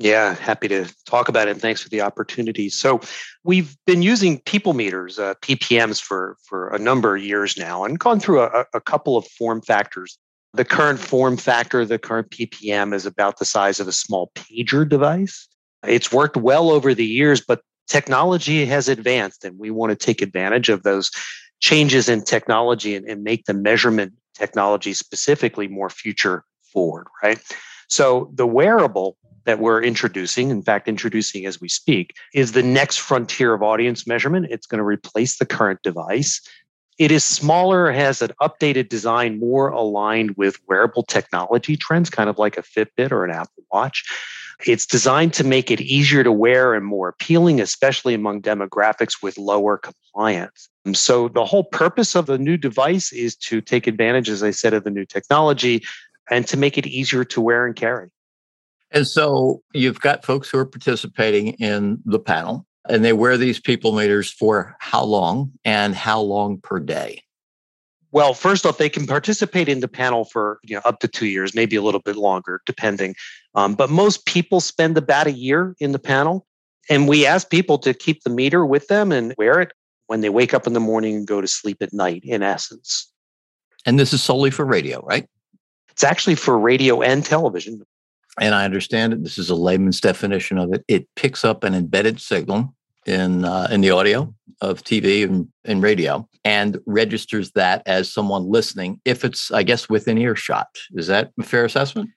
Yeah, 0.00 0.34
happy 0.34 0.66
to 0.68 0.86
talk 1.04 1.28
about 1.28 1.46
it. 1.46 1.50
And 1.50 1.60
thanks 1.60 1.82
for 1.82 1.90
the 1.90 2.00
opportunity. 2.00 2.70
So, 2.70 3.02
we've 3.44 3.76
been 3.86 4.00
using 4.00 4.40
people 4.40 4.72
meters, 4.72 5.18
uh, 5.18 5.34
PPMs, 5.42 6.00
for 6.00 6.38
for 6.42 6.68
a 6.70 6.78
number 6.78 7.16
of 7.16 7.22
years 7.22 7.58
now, 7.58 7.84
and 7.84 7.98
gone 7.98 8.18
through 8.18 8.40
a, 8.40 8.64
a 8.72 8.80
couple 8.80 9.18
of 9.18 9.26
form 9.26 9.60
factors. 9.60 10.16
The 10.54 10.64
current 10.64 10.98
form 10.98 11.36
factor, 11.36 11.84
the 11.84 11.98
current 11.98 12.30
PPM, 12.30 12.94
is 12.94 13.04
about 13.04 13.38
the 13.38 13.44
size 13.44 13.78
of 13.78 13.88
a 13.88 13.92
small 13.92 14.32
pager 14.34 14.88
device. 14.88 15.46
It's 15.86 16.10
worked 16.10 16.38
well 16.38 16.70
over 16.70 16.94
the 16.94 17.04
years, 17.04 17.42
but 17.42 17.60
technology 17.86 18.64
has 18.64 18.88
advanced, 18.88 19.44
and 19.44 19.58
we 19.58 19.70
want 19.70 19.90
to 19.90 19.96
take 19.96 20.22
advantage 20.22 20.70
of 20.70 20.82
those 20.82 21.10
changes 21.60 22.08
in 22.08 22.24
technology 22.24 22.96
and, 22.96 23.06
and 23.06 23.22
make 23.22 23.44
the 23.44 23.54
measurement 23.54 24.14
technology 24.34 24.94
specifically 24.94 25.68
more 25.68 25.90
future 25.90 26.42
forward. 26.72 27.06
Right. 27.22 27.38
So 27.88 28.30
the 28.34 28.46
wearable 28.46 29.18
that 29.44 29.58
we're 29.58 29.82
introducing, 29.82 30.50
in 30.50 30.62
fact, 30.62 30.88
introducing 30.88 31.46
as 31.46 31.60
we 31.60 31.68
speak, 31.68 32.14
is 32.34 32.52
the 32.52 32.62
next 32.62 32.98
frontier 32.98 33.54
of 33.54 33.62
audience 33.62 34.06
measurement. 34.06 34.46
It's 34.50 34.66
going 34.66 34.78
to 34.78 34.84
replace 34.84 35.38
the 35.38 35.46
current 35.46 35.80
device. 35.82 36.40
It 36.98 37.10
is 37.10 37.24
smaller, 37.24 37.90
has 37.90 38.20
an 38.20 38.32
updated 38.42 38.90
design 38.90 39.40
more 39.40 39.70
aligned 39.70 40.32
with 40.36 40.58
wearable 40.68 41.04
technology 41.04 41.76
trends, 41.76 42.10
kind 42.10 42.28
of 42.28 42.38
like 42.38 42.58
a 42.58 42.62
Fitbit 42.62 43.10
or 43.10 43.24
an 43.24 43.30
Apple 43.30 43.64
Watch. 43.72 44.04
It's 44.66 44.84
designed 44.84 45.32
to 45.34 45.44
make 45.44 45.70
it 45.70 45.80
easier 45.80 46.22
to 46.22 46.30
wear 46.30 46.74
and 46.74 46.84
more 46.84 47.08
appealing, 47.08 47.60
especially 47.60 48.12
among 48.12 48.42
demographics 48.42 49.22
with 49.22 49.38
lower 49.38 49.78
compliance. 49.78 50.68
And 50.84 50.94
so, 50.96 51.28
the 51.28 51.46
whole 51.46 51.64
purpose 51.64 52.14
of 52.14 52.26
the 52.26 52.36
new 52.36 52.58
device 52.58 53.12
is 53.12 53.36
to 53.36 53.62
take 53.62 53.86
advantage, 53.86 54.28
as 54.28 54.42
I 54.42 54.50
said, 54.50 54.74
of 54.74 54.84
the 54.84 54.90
new 54.90 55.06
technology 55.06 55.82
and 56.30 56.46
to 56.48 56.58
make 56.58 56.76
it 56.76 56.86
easier 56.86 57.24
to 57.24 57.40
wear 57.40 57.66
and 57.66 57.74
carry. 57.74 58.10
And 58.92 59.06
so 59.06 59.62
you've 59.72 60.00
got 60.00 60.24
folks 60.24 60.50
who 60.50 60.58
are 60.58 60.66
participating 60.66 61.48
in 61.54 62.00
the 62.04 62.18
panel 62.18 62.66
and 62.88 63.04
they 63.04 63.12
wear 63.12 63.36
these 63.36 63.60
people 63.60 63.92
meters 63.92 64.30
for 64.30 64.76
how 64.80 65.04
long 65.04 65.52
and 65.64 65.94
how 65.94 66.20
long 66.20 66.58
per 66.58 66.80
day? 66.80 67.22
Well, 68.12 68.34
first 68.34 68.66
off, 68.66 68.78
they 68.78 68.88
can 68.88 69.06
participate 69.06 69.68
in 69.68 69.80
the 69.80 69.88
panel 69.88 70.24
for 70.24 70.58
you 70.64 70.74
know 70.74 70.82
up 70.84 70.98
to 71.00 71.08
two 71.08 71.26
years, 71.26 71.54
maybe 71.54 71.76
a 71.76 71.82
little 71.82 72.00
bit 72.00 72.16
longer, 72.16 72.60
depending. 72.66 73.14
Um, 73.54 73.74
but 73.74 73.88
most 73.88 74.26
people 74.26 74.60
spend 74.60 74.98
about 74.98 75.28
a 75.28 75.32
year 75.32 75.76
in 75.78 75.92
the 75.92 75.98
panel, 75.98 76.44
and 76.88 77.06
we 77.06 77.24
ask 77.24 77.48
people 77.50 77.78
to 77.78 77.94
keep 77.94 78.24
the 78.24 78.30
meter 78.30 78.66
with 78.66 78.88
them 78.88 79.12
and 79.12 79.32
wear 79.38 79.60
it 79.60 79.72
when 80.08 80.22
they 80.22 80.28
wake 80.28 80.52
up 80.52 80.66
in 80.66 80.72
the 80.72 80.80
morning 80.80 81.14
and 81.14 81.26
go 81.26 81.40
to 81.40 81.46
sleep 81.46 81.80
at 81.80 81.92
night. 81.92 82.22
In 82.24 82.42
essence, 82.42 83.08
and 83.86 83.96
this 83.96 84.12
is 84.12 84.22
solely 84.24 84.50
for 84.50 84.64
radio, 84.64 85.00
right? 85.06 85.28
It's 85.90 86.02
actually 86.02 86.34
for 86.34 86.58
radio 86.58 87.02
and 87.02 87.24
television 87.24 87.84
and 88.38 88.54
I 88.54 88.64
understand 88.64 89.12
it. 89.12 89.22
This 89.22 89.38
is 89.38 89.50
a 89.50 89.54
layman's 89.54 90.00
definition 90.00 90.58
of 90.58 90.72
it. 90.72 90.84
It 90.88 91.08
picks 91.16 91.44
up 91.44 91.64
an 91.64 91.74
embedded 91.74 92.20
signal 92.20 92.74
in 93.06 93.44
uh, 93.44 93.68
in 93.70 93.80
the 93.80 93.90
audio 93.90 94.34
of 94.60 94.84
TV 94.84 95.24
and, 95.24 95.48
and 95.64 95.82
radio 95.82 96.28
and 96.44 96.78
registers 96.86 97.52
that 97.52 97.82
as 97.86 98.12
someone 98.12 98.44
listening 98.44 99.00
if 99.04 99.24
it's 99.24 99.50
I 99.50 99.62
guess 99.62 99.88
within 99.88 100.18
earshot. 100.18 100.68
Is 100.92 101.06
that 101.06 101.32
a 101.38 101.42
fair 101.42 101.64
assessment? 101.64 102.10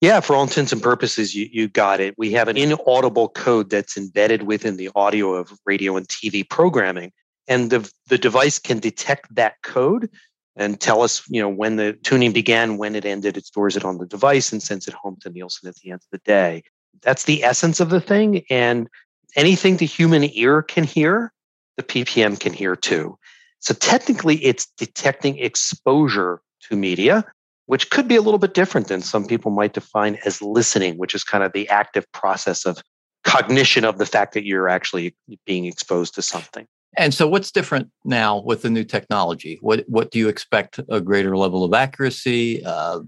Yeah, 0.00 0.20
for 0.20 0.34
all 0.34 0.42
intents 0.42 0.72
and 0.72 0.82
purposes, 0.82 1.34
you, 1.34 1.48
you 1.52 1.68
got 1.68 2.00
it. 2.00 2.14
We 2.16 2.32
have 2.32 2.48
an 2.48 2.56
inaudible 2.56 3.28
code 3.28 3.68
that's 3.68 3.98
embedded 3.98 4.44
within 4.44 4.78
the 4.78 4.90
audio 4.94 5.34
of 5.34 5.52
radio 5.66 5.96
and 5.96 6.08
TV 6.08 6.48
programming. 6.48 7.12
And 7.48 7.68
the, 7.68 7.90
the 8.08 8.16
device 8.16 8.58
can 8.58 8.78
detect 8.78 9.34
that 9.34 9.56
code 9.62 10.08
and 10.56 10.80
tell 10.80 11.02
us, 11.02 11.22
you 11.28 11.40
know, 11.40 11.48
when 11.48 11.76
the 11.76 11.94
tuning 12.02 12.32
began, 12.32 12.76
when 12.76 12.94
it 12.94 13.04
ended. 13.04 13.36
It 13.36 13.46
stores 13.46 13.76
it 13.76 13.84
on 13.84 13.98
the 13.98 14.06
device 14.06 14.52
and 14.52 14.62
sends 14.62 14.88
it 14.88 14.94
home 14.94 15.16
to 15.20 15.30
Nielsen 15.30 15.68
at 15.68 15.76
the 15.76 15.90
end 15.90 16.00
of 16.00 16.10
the 16.10 16.18
day. 16.18 16.62
That's 17.02 17.24
the 17.24 17.44
essence 17.44 17.80
of 17.80 17.90
the 17.90 18.00
thing. 18.00 18.44
And 18.50 18.88
anything 19.36 19.76
the 19.76 19.86
human 19.86 20.24
ear 20.34 20.62
can 20.62 20.84
hear, 20.84 21.32
the 21.76 21.82
PPM 21.82 22.38
can 22.38 22.52
hear 22.52 22.76
too. 22.76 23.16
So 23.60 23.74
technically, 23.74 24.36
it's 24.44 24.66
detecting 24.76 25.38
exposure 25.38 26.40
to 26.68 26.76
media, 26.76 27.24
which 27.66 27.90
could 27.90 28.08
be 28.08 28.16
a 28.16 28.22
little 28.22 28.38
bit 28.38 28.54
different 28.54 28.88
than 28.88 29.02
some 29.02 29.26
people 29.26 29.50
might 29.50 29.74
define 29.74 30.18
as 30.24 30.42
listening, 30.42 30.96
which 30.96 31.14
is 31.14 31.24
kind 31.24 31.44
of 31.44 31.52
the 31.52 31.68
active 31.68 32.10
process 32.12 32.66
of 32.66 32.82
cognition 33.24 33.84
of 33.84 33.98
the 33.98 34.06
fact 34.06 34.34
that 34.34 34.44
you're 34.44 34.68
actually 34.68 35.14
being 35.46 35.66
exposed 35.66 36.14
to 36.14 36.22
something. 36.22 36.66
And 36.96 37.14
so, 37.14 37.28
what's 37.28 37.50
different 37.50 37.90
now 38.04 38.40
with 38.40 38.62
the 38.62 38.70
new 38.70 38.84
technology? 38.84 39.58
What 39.60 39.84
what 39.88 40.10
do 40.10 40.18
you 40.18 40.28
expect 40.28 40.80
a 40.88 41.00
greater 41.00 41.36
level 41.36 41.64
of 41.64 41.72
accuracy? 41.72 42.64
Uh, 42.64 43.00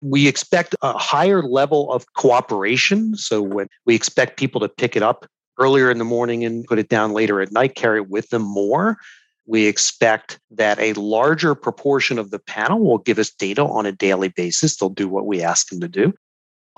we 0.00 0.28
expect 0.28 0.76
a 0.82 0.96
higher 0.96 1.42
level 1.42 1.92
of 1.92 2.12
cooperation. 2.14 3.16
So 3.16 3.42
when 3.42 3.68
we 3.84 3.94
expect 3.94 4.38
people 4.38 4.60
to 4.60 4.68
pick 4.68 4.96
it 4.96 5.02
up 5.02 5.26
earlier 5.58 5.90
in 5.90 5.98
the 5.98 6.04
morning 6.04 6.44
and 6.44 6.64
put 6.64 6.78
it 6.78 6.88
down 6.88 7.12
later 7.12 7.40
at 7.40 7.52
night, 7.52 7.74
carry 7.74 7.98
it 7.98 8.08
with 8.08 8.30
them 8.30 8.42
more. 8.42 8.98
We 9.46 9.66
expect 9.66 10.38
that 10.50 10.78
a 10.78 10.92
larger 10.92 11.54
proportion 11.54 12.18
of 12.18 12.30
the 12.30 12.38
panel 12.38 12.80
will 12.80 12.98
give 12.98 13.18
us 13.18 13.30
data 13.30 13.64
on 13.64 13.86
a 13.86 13.92
daily 13.92 14.28
basis. 14.28 14.76
They'll 14.76 14.90
do 14.90 15.08
what 15.08 15.26
we 15.26 15.42
ask 15.42 15.68
them 15.68 15.80
to 15.80 15.88
do. 15.88 16.12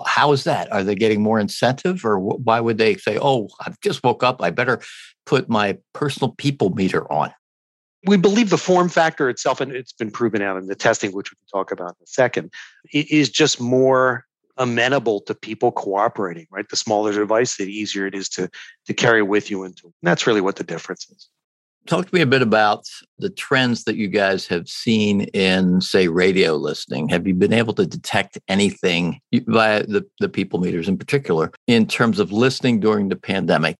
How 0.05 0.31
is 0.31 0.43
that? 0.45 0.71
Are 0.71 0.83
they 0.83 0.95
getting 0.95 1.21
more 1.21 1.39
incentive 1.39 2.05
or 2.05 2.19
why 2.19 2.59
would 2.59 2.77
they 2.77 2.95
say, 2.95 3.17
oh, 3.21 3.49
I've 3.65 3.79
just 3.81 4.03
woke 4.03 4.23
up. 4.23 4.41
I 4.41 4.49
better 4.49 4.81
put 5.25 5.49
my 5.49 5.77
personal 5.93 6.33
people 6.37 6.71
meter 6.71 7.11
on? 7.11 7.31
We 8.07 8.17
believe 8.17 8.49
the 8.49 8.57
form 8.57 8.89
factor 8.89 9.29
itself, 9.29 9.61
and 9.61 9.71
it's 9.71 9.93
been 9.93 10.09
proven 10.09 10.41
out 10.41 10.57
in 10.57 10.65
the 10.65 10.75
testing, 10.75 11.11
which 11.11 11.31
we 11.31 11.35
can 11.35 11.59
talk 11.59 11.71
about 11.71 11.89
in 11.89 12.03
a 12.03 12.07
second, 12.07 12.51
is 12.91 13.29
just 13.29 13.61
more 13.61 14.25
amenable 14.57 15.21
to 15.21 15.35
people 15.35 15.71
cooperating, 15.71 16.47
right? 16.49 16.67
The 16.67 16.75
smaller 16.75 17.11
the 17.11 17.19
device, 17.19 17.57
the 17.57 17.65
easier 17.65 18.07
it 18.07 18.15
is 18.15 18.27
to, 18.29 18.49
to 18.87 18.93
carry 18.93 19.21
with 19.21 19.51
you. 19.51 19.63
And 19.63 19.79
that's 20.01 20.25
really 20.25 20.41
what 20.41 20.55
the 20.55 20.63
difference 20.63 21.07
is. 21.09 21.29
Talk 21.87 22.07
to 22.07 22.15
me 22.15 22.21
a 22.21 22.27
bit 22.27 22.43
about 22.43 22.85
the 23.17 23.29
trends 23.29 23.85
that 23.85 23.95
you 23.95 24.07
guys 24.07 24.45
have 24.47 24.69
seen 24.69 25.21
in, 25.33 25.81
say, 25.81 26.07
radio 26.07 26.55
listening. 26.55 27.09
Have 27.09 27.25
you 27.25 27.33
been 27.33 27.53
able 27.53 27.73
to 27.73 27.87
detect 27.87 28.37
anything 28.47 29.19
via 29.33 29.85
the, 29.87 30.05
the 30.19 30.29
people 30.29 30.59
meters 30.59 30.87
in 30.87 30.97
particular 30.97 31.51
in 31.65 31.87
terms 31.87 32.19
of 32.19 32.31
listening 32.31 32.79
during 32.79 33.09
the 33.09 33.15
pandemic? 33.15 33.77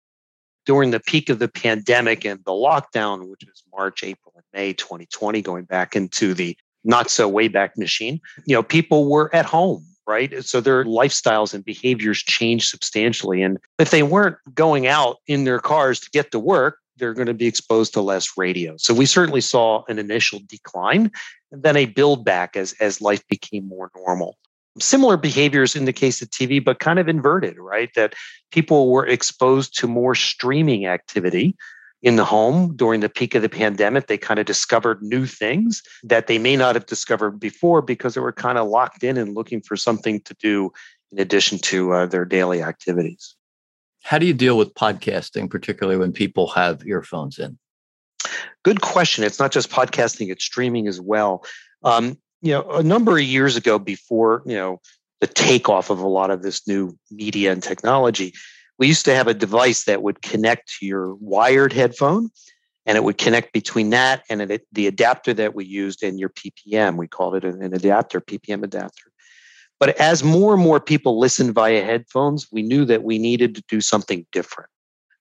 During 0.66 0.92
the 0.92 1.00
peak 1.00 1.30
of 1.30 1.40
the 1.40 1.48
pandemic 1.48 2.26
and 2.26 2.40
the 2.44 2.52
lockdown, 2.52 3.30
which 3.30 3.44
was 3.46 3.64
March, 3.72 4.04
April, 4.04 4.34
and 4.36 4.46
May 4.52 4.74
2020, 4.74 5.42
going 5.44 5.66
back 5.66 5.96
into 5.96 6.34
the 6.34 6.58
not 6.84 7.12
so 7.12 7.28
way 7.28 7.48
back 7.48 7.78
machine, 7.78 8.20
you 8.46 8.56
know, 8.56 8.64
people 8.64 9.10
were 9.10 9.34
at 9.34 9.46
home 9.46 9.86
right? 10.08 10.44
So 10.44 10.60
their 10.60 10.84
lifestyles 10.84 11.54
and 11.54 11.64
behaviors 11.64 12.20
changed 12.20 12.68
substantially. 12.68 13.42
And 13.42 13.60
if 13.80 13.92
they 13.92 14.04
weren't 14.04 14.36
going 14.54 14.88
out 14.88 15.18
in 15.28 15.46
their 15.46 15.60
cars 15.60 16.02
to 16.02 16.10
get 16.10 16.32
to 16.32 16.40
work, 16.40 16.80
they're 17.02 17.14
going 17.16 17.28
to 17.28 17.34
be 17.34 17.48
exposed 17.48 17.94
to 17.94 18.02
less 18.02 18.38
radio. 18.38 18.78
So 18.78 18.94
we 18.94 19.08
certainly 19.08 19.42
saw 19.42 19.84
an 19.90 20.00
initial 20.00 20.40
decline 20.48 21.12
and 21.52 21.64
then 21.64 21.76
a 21.76 21.88
build 21.88 22.24
back 22.24 22.56
as, 22.56 22.74
as 22.80 23.02
life 23.02 23.28
became 23.28 23.68
more 23.68 23.92
normal. 23.98 24.38
Similar 24.80 25.18
behaviors 25.18 25.76
in 25.76 25.84
the 25.86 25.92
case 25.92 26.22
of 26.22 26.30
TV, 26.30 26.64
but 26.64 26.80
kind 26.80 27.00
of 27.00 27.10
inverted, 27.10 27.58
right? 27.58 27.90
That 27.96 28.14
people 28.52 28.90
were 28.90 29.06
exposed 29.06 29.78
to 29.80 29.88
more 29.88 30.16
streaming 30.16 30.86
activity 30.86 31.56
in 32.04 32.16
the 32.16 32.24
home 32.24 32.76
during 32.76 33.02
the 33.02 33.10
peak 33.10 33.36
of 33.36 33.42
the 33.42 33.50
pandemic. 33.50 34.08
They 34.08 34.18
kind 34.18 34.40
of 34.40 34.46
discovered 34.46 35.02
new 35.02 35.26
things 35.26 35.82
that 36.04 36.28
they 36.28 36.38
may 36.38 36.56
not 36.56 36.76
have 36.76 36.86
discovered 36.86 37.40
before 37.40 37.82
because 37.82 38.14
they 38.14 38.22
were 38.22 38.32
kind 38.32 38.58
of 38.58 38.68
locked 38.68 39.04
in 39.04 39.18
and 39.18 39.36
looking 39.36 39.62
for 39.62 39.76
something 39.76 40.22
to 40.22 40.36
do 40.36 40.72
in 41.12 41.20
addition 41.20 41.58
to 41.60 41.94
uh, 41.94 42.06
their 42.06 42.26
daily 42.26 42.62
activities. 42.62 43.36
How 44.04 44.18
do 44.18 44.26
you 44.26 44.34
deal 44.34 44.58
with 44.58 44.74
podcasting, 44.74 45.50
particularly 45.50 45.98
when 45.98 46.12
people 46.12 46.48
have 46.50 46.86
earphones 46.86 47.40
in? 47.40 47.58
Good 48.64 48.82
question. 48.82 49.24
It's 49.24 49.40
not 49.40 49.52
just 49.52 49.70
podcasting; 49.70 50.32
it's 50.32 50.44
streaming 50.44 50.88
as 50.88 51.00
well. 51.00 51.46
Um, 51.84 52.18
you 52.42 52.54
know, 52.54 52.70
a 52.72 52.84
number 52.84 53.18
of 53.18 53.24
years 53.24 53.56
ago, 53.56 53.80
before 53.80 54.44
you 54.46 54.56
know 54.56 54.82
the 55.20 55.28
takeoff 55.28 55.90
of 55.90 56.00
a 56.00 56.08
lot 56.08 56.32
of 56.32 56.42
this 56.42 56.68
new 56.68 56.98
media 57.12 57.52
and 57.52 57.62
technology, 57.62 58.34
we 58.78 58.88
used 58.88 59.06
to 59.06 59.16
have 59.16 59.28
a 59.28 59.34
device 59.34 59.86
that 59.86 60.02
would 60.02 60.22
connect 60.22 60.80
to 60.80 60.86
your 60.86 61.16
wired 61.16 61.72
headphone, 61.72 62.30
and 62.86 62.98
it 62.98 63.04
would 63.04 63.18
connect 63.18 63.54
between 63.54 63.92
that 63.92 64.24
and 64.30 64.60
the 64.72 64.88
adapter 64.88 65.34
that 65.34 65.56
we 65.56 65.66
used 65.66 66.04
in 66.04 66.18
your 66.18 66.30
PPM. 66.30 66.98
We 66.98 67.08
called 67.08 67.36
it 67.36 67.46
an 67.46 67.74
adapter, 67.74 68.20
PPM 68.20 68.64
adapter. 68.64 69.12
But 69.82 69.98
as 70.00 70.24
more 70.24 70.54
and 70.54 70.62
more 70.62 70.80
people 70.80 71.18
listened 71.18 71.56
via 71.56 71.84
headphones, 71.84 72.48
we 72.52 72.62
knew 72.62 72.86
that 72.86 73.02
we 73.02 73.18
needed 73.18 73.56
to 73.56 73.64
do 73.68 73.82
something 73.82 74.28
different. 74.32 74.70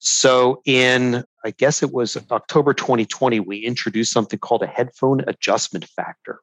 So 0.01 0.61
in, 0.67 1.25
I 1.47 1.53
guess 1.53 1.83
it 1.83 1.95
was 1.95 2.19
October 2.31 2.75
2020, 2.75 3.41
we 3.41 3.57
introduced 3.57 4.13
something 4.13 4.39
called 4.39 4.63
a 4.63 4.67
headphone 4.67 5.23
adjustment 5.27 5.87
factor. 5.87 6.41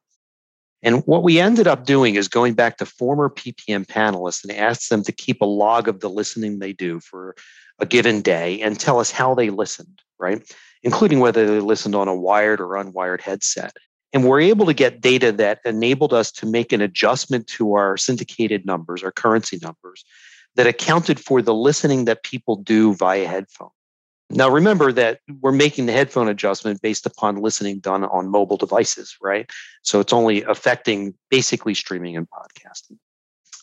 And 0.82 1.04
what 1.06 1.22
we 1.22 1.38
ended 1.38 1.68
up 1.68 1.86
doing 1.86 2.16
is 2.16 2.26
going 2.26 2.54
back 2.54 2.78
to 2.78 2.86
former 2.86 3.30
PPM 3.30 3.86
panelists 3.86 4.42
and 4.42 4.52
asked 4.52 4.90
them 4.90 5.04
to 5.04 5.12
keep 5.12 5.40
a 5.40 5.46
log 5.46 5.86
of 5.86 6.00
the 6.00 6.10
listening 6.10 6.58
they 6.58 6.72
do 6.72 6.98
for 6.98 7.36
a 7.78 7.86
given 7.86 8.20
day 8.20 8.60
and 8.60 8.80
tell 8.80 8.98
us 8.98 9.12
how 9.12 9.32
they 9.36 9.50
listened, 9.50 10.02
right? 10.18 10.42
Including 10.82 11.20
whether 11.20 11.46
they 11.46 11.60
listened 11.60 11.94
on 11.94 12.08
a 12.08 12.16
wired 12.16 12.60
or 12.60 12.70
unwired 12.70 13.20
headset. 13.20 13.76
And 14.12 14.24
we're 14.24 14.40
able 14.40 14.66
to 14.66 14.74
get 14.74 15.00
data 15.00 15.32
that 15.32 15.60
enabled 15.64 16.14
us 16.14 16.32
to 16.32 16.46
make 16.46 16.72
an 16.72 16.80
adjustment 16.80 17.46
to 17.48 17.74
our 17.74 17.96
syndicated 17.96 18.64
numbers, 18.64 19.02
our 19.02 19.12
currency 19.12 19.58
numbers, 19.60 20.04
that 20.56 20.66
accounted 20.66 21.20
for 21.20 21.42
the 21.42 21.54
listening 21.54 22.06
that 22.06 22.22
people 22.22 22.56
do 22.56 22.94
via 22.94 23.26
headphone. 23.26 23.70
Now, 24.30 24.50
remember 24.50 24.92
that 24.92 25.20
we're 25.40 25.52
making 25.52 25.86
the 25.86 25.92
headphone 25.92 26.28
adjustment 26.28 26.82
based 26.82 27.06
upon 27.06 27.36
listening 27.36 27.78
done 27.78 28.04
on 28.04 28.28
mobile 28.28 28.58
devices, 28.58 29.16
right? 29.22 29.50
So 29.82 30.00
it's 30.00 30.12
only 30.12 30.42
affecting 30.42 31.14
basically 31.30 31.74
streaming 31.74 32.16
and 32.16 32.28
podcasting. 32.28 32.98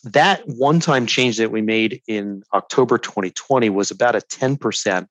That 0.02 0.42
one 0.46 0.80
time 0.80 1.06
change 1.06 1.36
that 1.36 1.52
we 1.52 1.62
made 1.62 2.02
in 2.08 2.42
October 2.52 2.98
2020 2.98 3.70
was 3.70 3.90
about 3.90 4.16
a 4.16 4.20
10% 4.20 5.06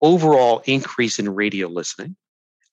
overall 0.00 0.62
increase 0.66 1.18
in 1.18 1.34
radio 1.34 1.68
listening 1.68 2.16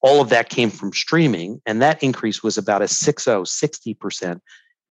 all 0.02 0.20
of 0.20 0.28
that 0.30 0.48
came 0.48 0.70
from 0.70 0.92
streaming. 0.92 1.60
And 1.66 1.82
that 1.82 2.02
increase 2.02 2.42
was 2.42 2.56
about 2.56 2.82
a 2.82 2.88
60, 2.88 3.30
60% 3.30 4.40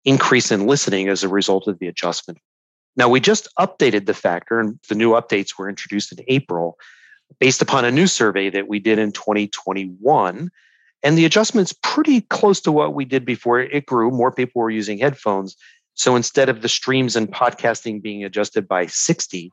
increase 0.05 0.51
in 0.51 0.67
listening 0.67 1.09
as 1.09 1.23
a 1.23 1.29
result 1.29 1.67
of 1.67 1.79
the 1.79 1.87
adjustment. 1.87 2.39
Now, 2.95 3.09
we 3.09 3.19
just 3.19 3.47
updated 3.57 4.05
the 4.05 4.13
factor, 4.13 4.59
and 4.59 4.79
the 4.89 4.95
new 4.95 5.11
updates 5.11 5.57
were 5.57 5.69
introduced 5.69 6.11
in 6.11 6.23
April 6.27 6.77
based 7.39 7.61
upon 7.61 7.85
a 7.85 7.91
new 7.91 8.07
survey 8.07 8.49
that 8.49 8.67
we 8.67 8.79
did 8.79 8.99
in 8.99 9.11
2021. 9.11 10.49
And 11.03 11.17
the 11.17 11.25
adjustment's 11.25 11.73
pretty 11.81 12.21
close 12.21 12.59
to 12.61 12.71
what 12.71 12.93
we 12.93 13.05
did 13.05 13.25
before. 13.25 13.59
It 13.61 13.85
grew, 13.85 14.11
more 14.11 14.31
people 14.31 14.61
were 14.61 14.69
using 14.69 14.97
headphones. 14.97 15.55
So 15.93 16.15
instead 16.15 16.49
of 16.49 16.61
the 16.61 16.69
streams 16.69 17.15
and 17.15 17.31
podcasting 17.31 18.01
being 18.01 18.23
adjusted 18.23 18.67
by 18.67 18.87
60%, 18.87 19.51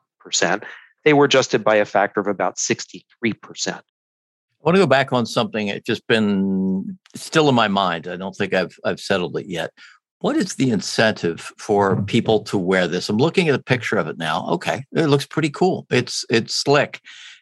they 1.05 1.13
were 1.13 1.25
adjusted 1.27 1.63
by 1.63 1.77
a 1.77 1.85
factor 1.85 2.21
of 2.21 2.27
about 2.27 2.57
63%. 2.57 3.05
I 4.61 4.69
want 4.69 4.77
to 4.77 4.83
go 4.83 4.87
back 4.87 5.13
on 5.13 5.27
something 5.27 5.69
that's 5.69 5.85
just 5.85 6.07
been 6.07 6.99
still 7.15 7.49
in 7.49 7.55
my 7.55 7.69
mind. 7.69 8.09
I 8.09 8.17
don't 8.17 8.35
think 8.35 8.55
I've 8.55 8.77
I've 8.85 9.01
settled 9.01 9.37
it 9.37 9.47
yet. 9.47 9.71
What 10.21 10.37
is 10.37 10.55
the 10.55 10.71
incentive 10.71 11.53
for 11.59 12.03
people 12.03 12.41
to 12.45 12.59
wear 12.59 12.89
this? 12.89 13.09
I'm 13.09 13.19
looking 13.19 13.49
at 13.49 13.55
a 13.55 13.63
picture 13.63 13.97
of 13.97 14.09
it 14.09 14.19
now. 14.19 14.49
Okay, 14.49 14.85
it 14.93 15.07
looks 15.07 15.27
pretty 15.27 15.51
cool. 15.51 15.87
It's 15.91 16.25
it's 16.31 16.55
slick. 16.55 17.01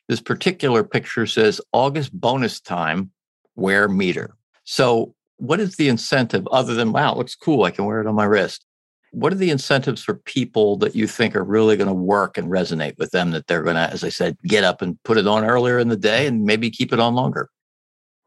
This 0.08 0.20
particular 0.20 0.84
picture 0.84 1.26
says 1.26 1.60
August 1.72 2.12
bonus 2.12 2.60
time 2.60 3.10
wear 3.56 3.88
meter. 3.88 4.36
So 4.64 5.14
what 5.38 5.60
is 5.60 5.76
the 5.76 5.88
incentive 5.88 6.46
other 6.48 6.74
than 6.74 6.92
wow, 6.92 7.12
it 7.12 7.18
looks 7.18 7.34
cool. 7.34 7.64
I 7.64 7.70
can 7.70 7.84
wear 7.86 8.00
it 8.00 8.06
on 8.06 8.14
my 8.14 8.24
wrist 8.24 8.66
what 9.14 9.32
are 9.32 9.36
the 9.36 9.50
incentives 9.50 10.02
for 10.02 10.14
people 10.14 10.76
that 10.78 10.96
you 10.96 11.06
think 11.06 11.36
are 11.36 11.44
really 11.44 11.76
going 11.76 11.88
to 11.88 11.94
work 11.94 12.36
and 12.36 12.48
resonate 12.48 12.98
with 12.98 13.10
them 13.12 13.30
that 13.30 13.46
they're 13.46 13.62
going 13.62 13.76
to, 13.76 13.90
as 13.90 14.02
I 14.02 14.08
said, 14.08 14.36
get 14.44 14.64
up 14.64 14.82
and 14.82 15.00
put 15.04 15.18
it 15.18 15.26
on 15.26 15.44
earlier 15.44 15.78
in 15.78 15.88
the 15.88 15.96
day 15.96 16.26
and 16.26 16.44
maybe 16.44 16.70
keep 16.70 16.92
it 16.92 17.00
on 17.00 17.14
longer? 17.14 17.48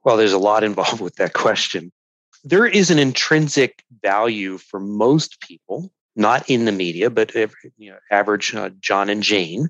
Well, 0.04 0.18
there's 0.18 0.34
a 0.34 0.38
lot 0.38 0.64
involved 0.64 1.02
with 1.02 1.16
that 1.16 1.34
question. 1.34 1.92
There 2.44 2.66
is 2.66 2.90
an 2.90 3.00
intrinsic 3.00 3.84
value 4.02 4.58
for 4.58 4.80
most 4.80 5.42
people, 5.42 5.92
not 6.16 6.50
in 6.50 6.66
the 6.66 6.72
media, 6.72 7.10
but 7.10 7.36
you 7.36 7.92
know, 7.92 7.98
average 8.12 8.56
uh, 8.56 8.70
John 8.80 9.10
and 9.10 9.22
Jane, 9.22 9.68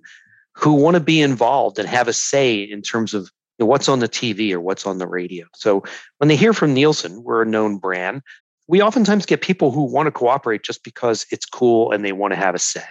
who 0.54 0.74
want 0.74 0.96
to 0.96 1.02
be 1.02 1.22
involved 1.22 1.80
and 1.80 1.88
have 1.88 2.08
a 2.08 2.14
say 2.14 2.62
in 2.62 2.82
terms 2.82 3.14
of 3.14 3.30
what's 3.58 3.90
on 3.90 4.00
the 4.00 4.10
TV 4.10 4.52
or 4.52 4.60
what's 4.60 4.86
on 4.86 5.00
the 5.00 5.08
radio. 5.08 5.48
So 5.56 5.84
when 6.18 6.28
they 6.28 6.36
hear 6.36 6.54
from 6.54 6.74
Nielsen, 6.74 7.24
we're 7.24 7.42
a 7.42 7.46
known 7.46 7.78
brand 7.78 8.22
we 8.68 8.82
oftentimes 8.82 9.26
get 9.26 9.42
people 9.42 9.72
who 9.72 9.84
want 9.84 10.08
to 10.08 10.12
cooperate 10.12 10.64
just 10.64 10.84
because 10.84 11.26
it's 11.32 11.46
cool 11.46 11.92
and 11.92 12.04
they 12.04 12.12
want 12.12 12.34
to 12.34 12.38
have 12.38 12.56
a 12.56 12.60
say. 12.60 12.84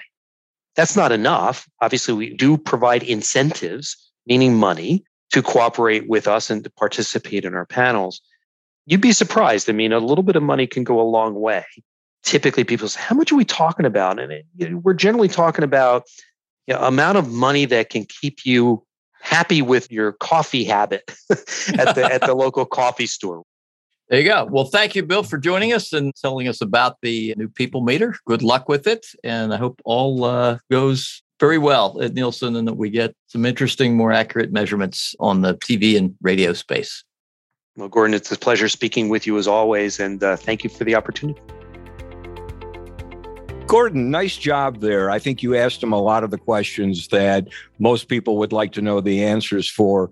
That's 0.74 0.96
not 0.96 1.12
enough. 1.12 1.68
Obviously, 1.80 2.14
we 2.14 2.34
do 2.34 2.56
provide 2.56 3.02
incentives, 3.02 3.96
meaning 4.26 4.54
money, 4.54 5.04
to 5.32 5.42
cooperate 5.42 6.08
with 6.08 6.28
us 6.28 6.50
and 6.50 6.62
to 6.64 6.70
participate 6.70 7.44
in 7.44 7.54
our 7.54 7.66
panels. 7.66 8.20
You'd 8.86 9.00
be 9.00 9.12
surprised. 9.12 9.68
I 9.68 9.72
mean, 9.72 9.92
a 9.92 9.98
little 9.98 10.22
bit 10.22 10.36
of 10.36 10.42
money 10.42 10.66
can 10.66 10.84
go 10.84 11.00
a 11.00 11.02
long 11.02 11.34
way. 11.34 11.64
Typically, 12.22 12.64
people 12.64 12.88
say, 12.88 13.00
How 13.00 13.16
much 13.16 13.32
are 13.32 13.36
we 13.36 13.44
talking 13.44 13.86
about? 13.86 14.20
And 14.20 14.32
it, 14.32 14.46
you 14.56 14.68
know, 14.68 14.78
we're 14.78 14.94
generally 14.94 15.28
talking 15.28 15.64
about 15.64 16.04
you 16.66 16.74
know, 16.74 16.80
amount 16.80 17.18
of 17.18 17.30
money 17.30 17.64
that 17.66 17.90
can 17.90 18.04
keep 18.04 18.44
you 18.44 18.84
happy 19.20 19.62
with 19.62 19.90
your 19.90 20.12
coffee 20.12 20.64
habit 20.64 21.02
at 21.30 21.94
the 21.94 22.08
at 22.10 22.20
the 22.20 22.34
local 22.34 22.64
coffee 22.64 23.06
store. 23.06 23.42
There 24.08 24.20
you 24.20 24.28
go. 24.28 24.44
Well, 24.44 24.66
thank 24.66 24.94
you, 24.94 25.02
Bill, 25.02 25.24
for 25.24 25.36
joining 25.36 25.72
us 25.72 25.92
and 25.92 26.14
telling 26.14 26.46
us 26.46 26.60
about 26.60 26.98
the 27.02 27.34
new 27.36 27.48
People 27.48 27.80
Meter. 27.80 28.14
Good 28.24 28.40
luck 28.40 28.68
with 28.68 28.86
it. 28.86 29.04
And 29.24 29.52
I 29.52 29.56
hope 29.56 29.80
all 29.84 30.22
uh, 30.22 30.58
goes 30.70 31.22
very 31.40 31.58
well 31.58 32.00
at 32.00 32.14
Nielsen 32.14 32.54
and 32.54 32.68
that 32.68 32.74
we 32.74 32.88
get 32.88 33.16
some 33.26 33.44
interesting, 33.44 33.96
more 33.96 34.12
accurate 34.12 34.52
measurements 34.52 35.16
on 35.18 35.42
the 35.42 35.54
TV 35.56 35.98
and 35.98 36.14
radio 36.22 36.52
space. 36.52 37.02
Well, 37.76 37.88
Gordon, 37.88 38.14
it's 38.14 38.30
a 38.30 38.38
pleasure 38.38 38.68
speaking 38.68 39.08
with 39.08 39.26
you 39.26 39.38
as 39.38 39.48
always. 39.48 39.98
And 39.98 40.22
uh, 40.22 40.36
thank 40.36 40.62
you 40.62 40.70
for 40.70 40.84
the 40.84 40.94
opportunity. 40.94 41.40
Gordon, 43.66 44.12
nice 44.12 44.36
job 44.36 44.80
there. 44.80 45.10
I 45.10 45.18
think 45.18 45.42
you 45.42 45.56
asked 45.56 45.82
him 45.82 45.92
a 45.92 46.00
lot 46.00 46.22
of 46.22 46.30
the 46.30 46.38
questions 46.38 47.08
that 47.08 47.48
most 47.80 48.06
people 48.06 48.38
would 48.38 48.52
like 48.52 48.70
to 48.72 48.80
know 48.80 49.00
the 49.00 49.24
answers 49.24 49.68
for. 49.68 50.10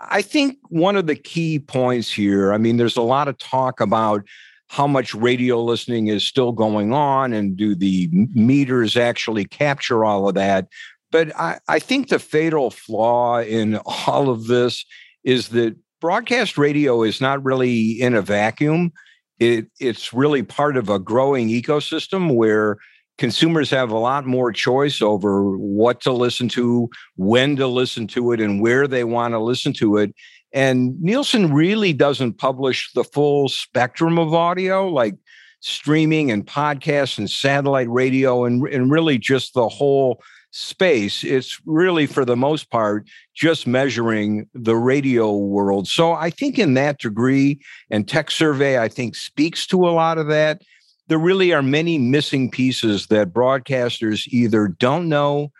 I 0.00 0.22
think 0.22 0.58
one 0.68 0.96
of 0.96 1.06
the 1.06 1.16
key 1.16 1.58
points 1.58 2.12
here, 2.12 2.52
I 2.52 2.58
mean, 2.58 2.76
there's 2.76 2.96
a 2.96 3.02
lot 3.02 3.28
of 3.28 3.38
talk 3.38 3.80
about 3.80 4.22
how 4.68 4.86
much 4.86 5.14
radio 5.14 5.62
listening 5.62 6.08
is 6.08 6.24
still 6.24 6.52
going 6.52 6.92
on 6.92 7.32
and 7.32 7.56
do 7.56 7.74
the 7.74 8.08
meters 8.34 8.96
actually 8.96 9.44
capture 9.44 10.04
all 10.04 10.28
of 10.28 10.34
that. 10.34 10.68
But 11.12 11.34
I, 11.36 11.60
I 11.68 11.78
think 11.78 12.08
the 12.08 12.18
fatal 12.18 12.70
flaw 12.70 13.40
in 13.40 13.76
all 14.06 14.28
of 14.28 14.48
this 14.48 14.84
is 15.24 15.48
that 15.48 15.76
broadcast 16.00 16.58
radio 16.58 17.02
is 17.02 17.20
not 17.20 17.42
really 17.44 17.92
in 17.92 18.14
a 18.14 18.22
vacuum. 18.22 18.92
It, 19.38 19.66
it's 19.80 20.12
really 20.12 20.42
part 20.42 20.76
of 20.76 20.88
a 20.88 20.98
growing 20.98 21.48
ecosystem 21.48 22.34
where 22.34 22.78
consumers 23.18 23.70
have 23.70 23.90
a 23.90 23.98
lot 23.98 24.26
more 24.26 24.52
choice 24.52 25.00
over 25.00 25.56
what 25.56 26.00
to 26.02 26.12
listen 26.12 26.48
to, 26.50 26.88
when 27.16 27.56
to 27.56 27.66
listen 27.66 28.06
to 28.08 28.32
it, 28.32 28.40
and 28.40 28.60
where 28.60 28.86
they 28.86 29.04
want 29.04 29.32
to 29.32 29.38
listen 29.38 29.72
to 29.74 29.96
it. 29.96 30.14
And 30.52 31.00
Nielsen 31.02 31.52
really 31.52 31.92
doesn't 31.92 32.34
publish 32.34 32.92
the 32.94 33.04
full 33.04 33.48
spectrum 33.48 34.18
of 34.18 34.32
audio, 34.32 34.88
like 34.88 35.14
streaming 35.60 36.30
and 36.30 36.46
podcasts 36.46 37.18
and 37.18 37.28
satellite 37.28 37.90
radio, 37.90 38.44
and, 38.44 38.66
and 38.68 38.90
really 38.90 39.18
just 39.18 39.54
the 39.54 39.68
whole 39.68 40.22
space. 40.52 41.24
It's 41.24 41.60
really, 41.66 42.06
for 42.06 42.24
the 42.24 42.36
most 42.36 42.70
part, 42.70 43.06
just 43.34 43.66
measuring 43.66 44.48
the 44.54 44.76
radio 44.76 45.36
world. 45.36 45.88
So 45.88 46.12
I 46.12 46.30
think, 46.30 46.58
in 46.58 46.74
that 46.74 47.00
degree, 47.00 47.60
and 47.90 48.08
Tech 48.08 48.30
Survey, 48.30 48.78
I 48.78 48.88
think, 48.88 49.16
speaks 49.16 49.66
to 49.66 49.86
a 49.86 49.90
lot 49.90 50.16
of 50.16 50.28
that. 50.28 50.62
There 51.08 51.18
really 51.18 51.52
are 51.52 51.62
many 51.62 51.98
missing 51.98 52.50
pieces 52.50 53.06
that 53.08 53.32
broadcasters 53.32 54.26
either 54.28 54.68
don't 54.68 55.08
know 55.08 55.52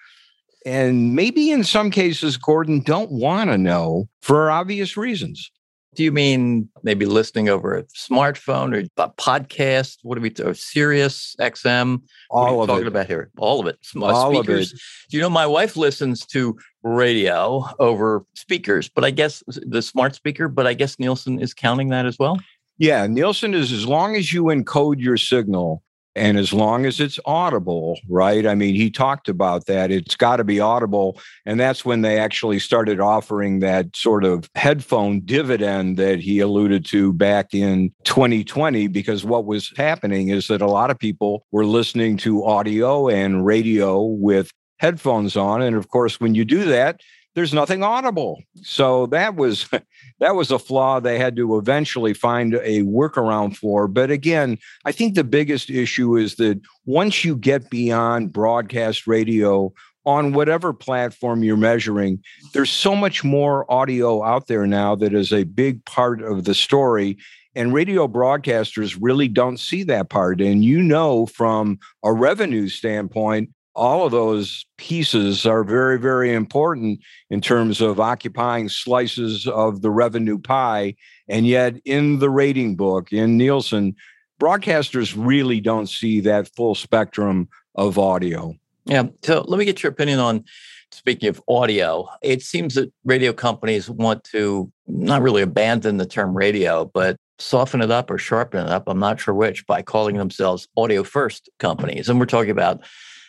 and 0.66 1.14
maybe 1.14 1.52
in 1.52 1.62
some 1.62 1.92
cases, 1.92 2.36
Gordon, 2.36 2.80
don't 2.80 3.12
want 3.12 3.50
to 3.50 3.56
know 3.56 4.08
for 4.20 4.50
obvious 4.50 4.96
reasons. 4.96 5.52
Do 5.94 6.02
you 6.02 6.10
mean 6.10 6.68
maybe 6.82 7.06
listening 7.06 7.48
over 7.48 7.76
a 7.76 7.84
smartphone 7.84 8.74
or 8.74 8.80
a 9.02 9.08
podcast? 9.10 9.98
What 10.02 10.18
are 10.18 10.20
we 10.20 10.28
talking? 10.28 10.54
Sirius 10.54 11.36
XM? 11.40 12.02
All 12.30 12.60
of 12.60 12.66
talking 12.66 12.84
it. 12.84 12.88
about 12.88 13.06
here? 13.06 13.30
All 13.38 13.60
of 13.60 13.68
it. 13.68 13.78
Uh, 13.94 14.04
All 14.06 14.34
speakers. 14.34 14.72
of 14.72 14.76
it. 14.76 14.82
Do 15.10 15.16
you 15.16 15.22
know 15.22 15.30
my 15.30 15.46
wife 15.46 15.76
listens 15.76 16.26
to 16.26 16.58
radio 16.82 17.64
over 17.78 18.26
speakers, 18.34 18.88
but 18.88 19.04
I 19.04 19.10
guess 19.12 19.44
the 19.46 19.80
smart 19.80 20.16
speaker, 20.16 20.48
but 20.48 20.66
I 20.66 20.74
guess 20.74 20.98
Nielsen 20.98 21.40
is 21.40 21.54
counting 21.54 21.88
that 21.90 22.06
as 22.06 22.18
well. 22.18 22.38
Yeah, 22.78 23.06
Nielsen 23.06 23.54
is 23.54 23.72
as 23.72 23.86
long 23.86 24.16
as 24.16 24.32
you 24.32 24.44
encode 24.44 24.98
your 24.98 25.16
signal, 25.16 25.82
and 26.16 26.38
as 26.38 26.52
long 26.52 26.86
as 26.86 26.98
it's 26.98 27.20
audible, 27.26 28.00
right? 28.08 28.46
I 28.46 28.54
mean, 28.54 28.74
he 28.74 28.90
talked 28.90 29.28
about 29.28 29.66
that. 29.66 29.90
It's 29.90 30.16
got 30.16 30.38
to 30.38 30.44
be 30.44 30.58
audible. 30.58 31.20
And 31.44 31.60
that's 31.60 31.84
when 31.84 32.00
they 32.00 32.18
actually 32.18 32.58
started 32.58 33.00
offering 33.00 33.60
that 33.60 33.94
sort 33.94 34.24
of 34.24 34.48
headphone 34.54 35.20
dividend 35.20 35.98
that 35.98 36.18
he 36.18 36.40
alluded 36.40 36.86
to 36.86 37.12
back 37.12 37.52
in 37.52 37.92
2020. 38.04 38.88
Because 38.88 39.26
what 39.26 39.44
was 39.44 39.74
happening 39.76 40.30
is 40.30 40.48
that 40.48 40.62
a 40.62 40.66
lot 40.66 40.90
of 40.90 40.98
people 40.98 41.44
were 41.52 41.66
listening 41.66 42.16
to 42.18 42.46
audio 42.46 43.08
and 43.08 43.44
radio 43.44 44.02
with 44.02 44.50
headphones 44.78 45.36
on. 45.36 45.60
And 45.60 45.76
of 45.76 45.88
course, 45.88 46.18
when 46.18 46.34
you 46.34 46.46
do 46.46 46.64
that, 46.64 47.00
there's 47.36 47.52
nothing 47.52 47.82
audible. 47.82 48.42
So 48.62 49.06
that 49.08 49.36
was 49.36 49.68
that 50.20 50.34
was 50.34 50.50
a 50.50 50.58
flaw 50.58 50.98
they 50.98 51.18
had 51.18 51.36
to 51.36 51.58
eventually 51.58 52.14
find 52.14 52.54
a 52.54 52.82
workaround 52.82 53.56
for. 53.56 53.86
But 53.86 54.10
again, 54.10 54.58
I 54.84 54.90
think 54.90 55.14
the 55.14 55.22
biggest 55.22 55.70
issue 55.70 56.16
is 56.16 56.36
that 56.36 56.60
once 56.86 57.24
you 57.24 57.36
get 57.36 57.70
beyond 57.70 58.32
broadcast 58.32 59.06
radio 59.06 59.72
on 60.06 60.32
whatever 60.32 60.72
platform 60.72 61.44
you're 61.44 61.58
measuring, 61.58 62.22
there's 62.54 62.70
so 62.70 62.96
much 62.96 63.22
more 63.22 63.70
audio 63.70 64.24
out 64.24 64.46
there 64.46 64.66
now 64.66 64.94
that 64.94 65.12
is 65.12 65.32
a 65.32 65.44
big 65.44 65.84
part 65.84 66.22
of 66.22 66.44
the 66.44 66.54
story. 66.54 67.18
And 67.54 67.72
radio 67.72 68.06
broadcasters 68.08 68.96
really 69.00 69.28
don't 69.28 69.58
see 69.58 69.82
that 69.84 70.08
part. 70.08 70.40
And 70.40 70.64
you 70.64 70.82
know, 70.82 71.26
from 71.26 71.78
a 72.02 72.12
revenue 72.12 72.68
standpoint, 72.68 73.50
all 73.76 74.06
of 74.06 74.10
those 74.10 74.64
pieces 74.78 75.44
are 75.46 75.62
very, 75.62 75.98
very 75.98 76.32
important 76.32 77.00
in 77.30 77.40
terms 77.40 77.80
of 77.80 78.00
occupying 78.00 78.68
slices 78.68 79.46
of 79.46 79.82
the 79.82 79.90
revenue 79.90 80.38
pie. 80.38 80.94
And 81.28 81.46
yet, 81.46 81.76
in 81.84 82.18
the 82.18 82.30
rating 82.30 82.74
book, 82.74 83.12
in 83.12 83.36
Nielsen, 83.36 83.94
broadcasters 84.40 85.14
really 85.16 85.60
don't 85.60 85.88
see 85.88 86.20
that 86.20 86.48
full 86.56 86.74
spectrum 86.74 87.48
of 87.74 87.98
audio. 87.98 88.54
Yeah. 88.86 89.04
So 89.22 89.44
let 89.46 89.58
me 89.58 89.64
get 89.64 89.82
your 89.82 89.92
opinion 89.92 90.20
on 90.20 90.44
speaking 90.90 91.28
of 91.28 91.42
audio. 91.48 92.08
It 92.22 92.42
seems 92.42 92.74
that 92.74 92.92
radio 93.04 93.32
companies 93.32 93.90
want 93.90 94.24
to 94.24 94.72
not 94.86 95.20
really 95.20 95.42
abandon 95.42 95.98
the 95.98 96.06
term 96.06 96.34
radio, 96.34 96.86
but 96.86 97.16
soften 97.38 97.82
it 97.82 97.90
up 97.90 98.10
or 98.10 98.16
sharpen 98.16 98.64
it 98.64 98.70
up. 98.70 98.84
I'm 98.86 98.98
not 98.98 99.20
sure 99.20 99.34
which 99.34 99.66
by 99.66 99.82
calling 99.82 100.16
themselves 100.16 100.68
audio 100.76 101.02
first 101.02 101.50
companies. 101.58 102.08
And 102.08 102.18
we're 102.18 102.26
talking 102.26 102.50
about 102.50 102.82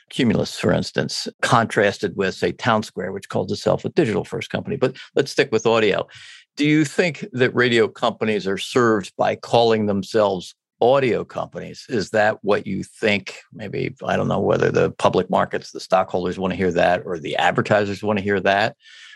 Cumulus, 0.10 0.58
for 0.58 0.72
instance, 0.72 1.28
contrasted 1.42 2.16
with, 2.16 2.36
say, 2.36 2.54
Townsquare, 2.54 3.14
which 3.14 3.30
calls 3.30 3.52
itself 3.52 3.86
a 3.86 3.90
digital 3.90 4.24
first 4.24 4.50
company. 4.50 4.78
But 4.78 4.96
let's 5.16 5.32
stick 5.32 5.52
with 5.52 5.66
audio. 5.66 6.08
Do 6.56 6.66
you 6.66 6.86
think 6.86 7.26
that 7.34 7.54
radio 7.54 7.88
companies 7.88 8.48
are 8.48 8.58
served 8.58 9.14
by 9.18 9.36
calling 9.36 9.86
themselves 9.86 10.56
audio 10.82 11.24
companies? 11.24 11.86
Is 11.90 12.12
that 12.12 12.44
what 12.44 12.66
you 12.66 12.84
think? 12.84 13.40
Maybe, 13.54 13.96
I 14.06 14.16
don't 14.16 14.28
know 14.28 14.40
whether 14.40 14.72
the 14.72 14.92
public 14.92 15.30
markets, 15.30 15.72
the 15.72 15.80
stockholders 15.80 16.40
want 16.40 16.52
to 16.54 16.58
hear 16.58 16.72
that, 16.72 17.04
or 17.06 17.20
the 17.20 17.36
advertisers 17.36 18.04
want 18.04 18.18
to 18.20 18.24
hear 18.24 18.40
that. 18.40 18.76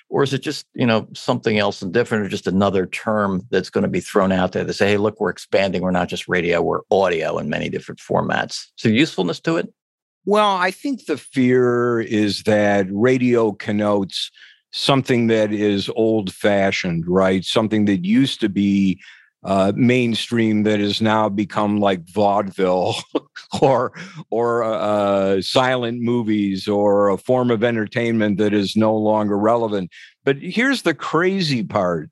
Or 0.10 0.23
is 0.23 0.34
it 0.34 0.41
just, 0.41 0.65
you 0.73 0.86
know, 0.86 1.08
something 1.13 1.58
else 1.58 1.82
and 1.82 1.93
different, 1.93 2.25
or 2.25 2.30
just 2.30 2.45
another 2.45 2.86
term 2.86 3.47
that's 3.49 3.69
going 3.69 3.84
to 3.84 3.89
be 3.89 4.01
thrown 4.01 4.34
out 4.34 4.51
there 4.51 4.65
to 4.65 4.73
say, 4.73 4.89
hey, 4.89 4.97
look, 4.97 5.21
we're 5.21 5.30
expanding. 5.30 5.82
We're 5.82 5.91
not 5.91 6.10
just 6.10 6.27
radio, 6.27 6.62
we're 6.62 6.82
audio 6.91 7.38
in 7.38 7.47
many 7.47 7.69
different 7.69 8.01
formats. 8.01 8.65
So 8.75 8.89
usefulness 8.89 9.39
to 9.41 9.56
it? 9.56 9.73
Well, 10.25 10.55
I 10.55 10.71
think 10.71 11.05
the 11.05 11.17
fear 11.17 11.99
is 11.99 12.43
that 12.43 12.86
radio 12.91 13.53
connotes 13.53 14.31
something 14.71 15.27
that 15.27 15.51
is 15.51 15.89
old 15.95 16.34
fashioned, 16.34 17.05
right? 17.07 17.43
Something 17.43 17.86
that 17.86 18.05
used 18.05 18.39
to 18.41 18.49
be 18.49 19.01
uh, 19.43 19.73
mainstream 19.75 20.62
that 20.63 20.79
has 20.79 21.01
now 21.01 21.27
become 21.27 21.79
like 21.79 22.07
vaudeville 22.07 22.95
or 23.62 23.91
or 24.29 24.63
uh, 24.63 25.41
silent 25.41 26.01
movies 26.01 26.67
or 26.67 27.10
a 27.10 27.17
form 27.17 27.49
of 27.49 27.63
entertainment 27.63 28.38
that 28.38 28.53
is 28.53 28.75
no 28.75 28.95
longer 28.95 29.38
relevant. 29.38 29.89
But 30.23 30.38
here's 30.38 30.84
the 30.84 30.93
crazy 30.93 31.63
part 31.63 32.12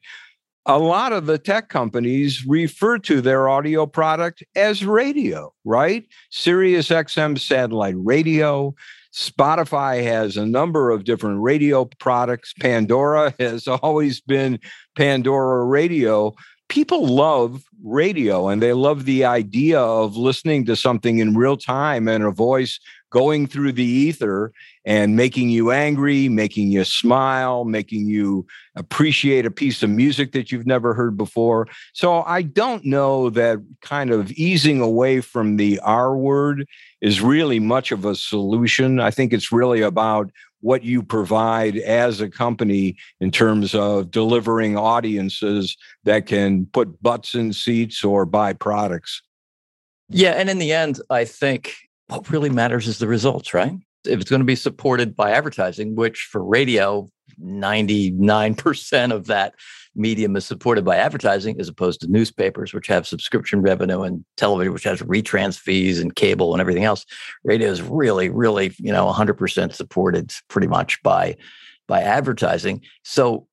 a 0.70 0.78
lot 0.78 1.12
of 1.14 1.26
the 1.26 1.40
tech 1.40 1.68
companies 1.68 2.46
refer 2.46 3.00
to 3.00 3.22
their 3.22 3.50
audio 3.50 3.88
product 3.88 4.44
as 4.56 4.86
radio, 4.86 5.52
right? 5.66 6.06
Sirius 6.30 6.90
XM 6.90 7.40
satellite 7.40 7.96
radio. 7.98 8.76
Spotify 9.12 10.04
has 10.04 10.38
a 10.38 10.46
number 10.46 10.92
of 10.92 11.06
different 11.06 11.42
radio 11.42 11.86
products. 11.86 12.54
Pandora 12.60 13.34
has 13.40 13.68
always 13.68 14.22
been 14.22 14.60
Pandora 14.96 15.66
Radio. 15.66 16.36
People 16.68 17.08
love 17.08 17.64
radio 17.84 18.48
and 18.48 18.62
they 18.62 18.74
love 18.74 19.06
the 19.06 19.26
idea 19.26 19.80
of 19.80 20.18
listening 20.18 20.66
to 20.66 20.76
something 20.76 21.18
in 21.18 21.36
real 21.36 21.58
time 21.58 22.08
and 22.08 22.24
a 22.24 22.30
voice 22.30 22.80
going 23.10 23.48
through 23.48 23.72
the 23.72 23.84
ether 23.84 24.52
and 24.86 25.16
making 25.16 25.50
you 25.50 25.72
angry, 25.72 26.30
making 26.30 26.70
you 26.70 26.84
smile, 26.84 27.66
making 27.66 28.08
you 28.08 28.46
appreciate 28.76 29.46
a 29.46 29.52
piece 29.52 29.84
of 29.84 29.90
music 29.90 30.32
that 30.32 30.52
you've 30.52 30.68
never 30.68 30.94
heard 30.94 31.18
before. 31.18 31.68
So 31.94 32.24
I 32.24 32.44
don't 32.44 32.86
know 32.86 33.30
that 33.32 33.60
kind 33.82 34.12
of 34.12 34.32
easing 34.32 34.82
away 34.82 35.22
from 35.22 35.58
the 35.58 35.80
R 35.80 36.16
word 36.16 36.68
is 37.02 37.22
really 37.22 37.60
much 37.60 37.92
of 37.92 38.06
a 38.06 38.16
solution. 38.16 39.00
I 39.00 39.12
think 39.12 39.34
it's 39.34 39.52
really 39.52 39.82
about 39.82 40.32
what 40.62 40.84
you 40.84 41.02
provide 41.02 41.78
as 41.78 42.20
a 42.20 42.30
company 42.30 42.98
in 43.22 43.32
terms 43.32 43.74
of 43.74 44.12
delivering 44.12 44.78
audiences 44.78 45.78
that 46.04 46.26
can 46.26 46.66
put 46.68 47.02
butts 47.02 47.34
in 47.34 47.54
seats 47.54 48.04
or 48.04 48.26
buy 48.26 48.52
products. 48.54 49.22
Yeah. 50.10 50.32
And 50.32 50.50
in 50.50 50.58
the 50.58 50.74
end, 50.74 51.00
I 51.10 51.24
think 51.24 51.76
what 52.10 52.30
really 52.30 52.50
matters 52.50 52.88
is 52.88 52.98
the 52.98 53.08
results, 53.08 53.54
right? 53.54 53.74
If 54.06 54.20
it's 54.20 54.30
going 54.30 54.42
to 54.42 54.46
be 54.46 54.56
supported 54.56 55.16
by 55.16 55.32
advertising, 55.32 55.96
which 55.96 56.28
for 56.32 56.44
radio, 56.44 57.08
99% 57.42 59.14
of 59.14 59.28
that 59.28 59.54
medium 59.96 60.36
is 60.36 60.46
supported 60.46 60.84
by 60.84 60.96
advertising 60.96 61.60
as 61.60 61.68
opposed 61.68 62.02
to 62.02 62.08
newspapers, 62.08 62.74
which 62.74 62.88
have 62.88 63.08
subscription 63.08 63.62
revenue 63.62 64.02
and 64.02 64.26
television, 64.38 64.74
which 64.74 64.84
has 64.84 65.02
retrans 65.02 65.60
fees 65.60 66.00
and 66.00 66.16
cable 66.16 66.54
and 66.54 66.62
everything 66.62 66.84
else. 66.84 67.06
Radio 67.44 67.70
is 67.70 67.82
really, 67.82 68.30
really, 68.30 68.74
you 68.78 68.92
know, 68.92 69.06
100% 69.12 69.74
supported 69.74 70.34
pretty 70.48 70.68
much 70.68 71.02
by, 71.04 71.36
by 71.88 72.02
advertising. 72.02 72.82
So 73.04 73.48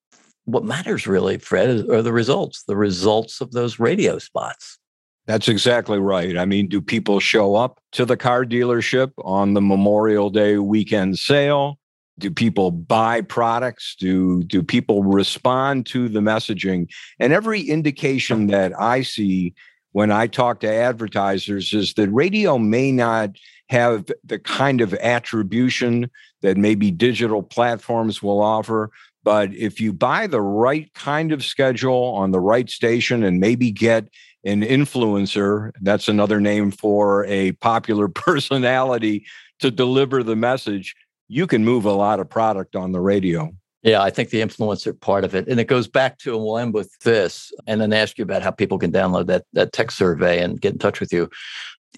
what 0.44 0.64
matters 0.64 1.06
really, 1.06 1.38
Fred, 1.38 1.90
are 1.90 2.02
the 2.02 2.12
results, 2.12 2.62
the 2.64 2.76
results 2.76 3.40
of 3.40 3.52
those 3.52 3.78
radio 3.78 4.18
spots. 4.18 4.78
That's 5.26 5.48
exactly 5.48 5.98
right. 5.98 6.36
I 6.36 6.44
mean, 6.44 6.68
do 6.68 6.80
people 6.80 7.18
show 7.18 7.56
up 7.56 7.80
to 7.92 8.04
the 8.04 8.16
car 8.16 8.44
dealership 8.44 9.12
on 9.18 9.54
the 9.54 9.60
Memorial 9.60 10.30
Day 10.30 10.58
weekend 10.58 11.18
sale? 11.18 11.78
Do 12.18 12.30
people 12.30 12.70
buy 12.70 13.20
products? 13.22 13.96
Do 13.98 14.44
do 14.44 14.62
people 14.62 15.02
respond 15.02 15.86
to 15.86 16.08
the 16.08 16.20
messaging? 16.20 16.88
And 17.18 17.32
every 17.32 17.60
indication 17.60 18.46
that 18.46 18.72
I 18.80 19.02
see 19.02 19.52
when 19.92 20.12
I 20.12 20.26
talk 20.26 20.60
to 20.60 20.72
advertisers 20.72 21.72
is 21.72 21.94
that 21.94 22.08
radio 22.10 22.56
may 22.56 22.92
not 22.92 23.30
have 23.68 24.06
the 24.24 24.38
kind 24.38 24.80
of 24.80 24.94
attribution 24.94 26.08
that 26.42 26.56
maybe 26.56 26.90
digital 26.90 27.42
platforms 27.42 28.22
will 28.22 28.40
offer. 28.40 28.90
But 29.24 29.52
if 29.54 29.80
you 29.80 29.92
buy 29.92 30.28
the 30.28 30.40
right 30.40 30.92
kind 30.94 31.32
of 31.32 31.44
schedule 31.44 32.14
on 32.14 32.30
the 32.30 32.40
right 32.40 32.70
station 32.70 33.24
and 33.24 33.40
maybe 33.40 33.72
get 33.72 34.08
an 34.46 34.62
influencer, 34.62 35.72
that's 35.82 36.08
another 36.08 36.40
name 36.40 36.70
for 36.70 37.26
a 37.26 37.52
popular 37.52 38.08
personality 38.26 39.26
to 39.60 39.70
deliver 39.70 40.22
the 40.22 40.36
message, 40.36 40.94
you 41.28 41.46
can 41.46 41.64
move 41.64 41.84
a 41.84 41.92
lot 41.92 42.20
of 42.20 42.30
product 42.30 42.76
on 42.76 42.92
the 42.92 43.00
radio. 43.00 43.52
Yeah, 43.82 44.02
I 44.02 44.10
think 44.10 44.30
the 44.30 44.40
influencer 44.40 44.98
part 44.98 45.24
of 45.24 45.34
it. 45.34 45.48
And 45.48 45.60
it 45.60 45.68
goes 45.68 45.86
back 45.86 46.18
to, 46.18 46.34
and 46.34 46.44
we'll 46.44 46.58
end 46.58 46.74
with 46.74 46.90
this, 47.00 47.52
and 47.66 47.80
then 47.80 47.92
ask 47.92 48.18
you 48.18 48.24
about 48.24 48.42
how 48.42 48.50
people 48.50 48.78
can 48.78 48.90
download 48.90 49.26
that, 49.26 49.44
that 49.52 49.72
tech 49.72 49.90
survey 49.90 50.42
and 50.42 50.60
get 50.60 50.72
in 50.72 50.78
touch 50.78 50.98
with 51.00 51.12
you. 51.12 51.28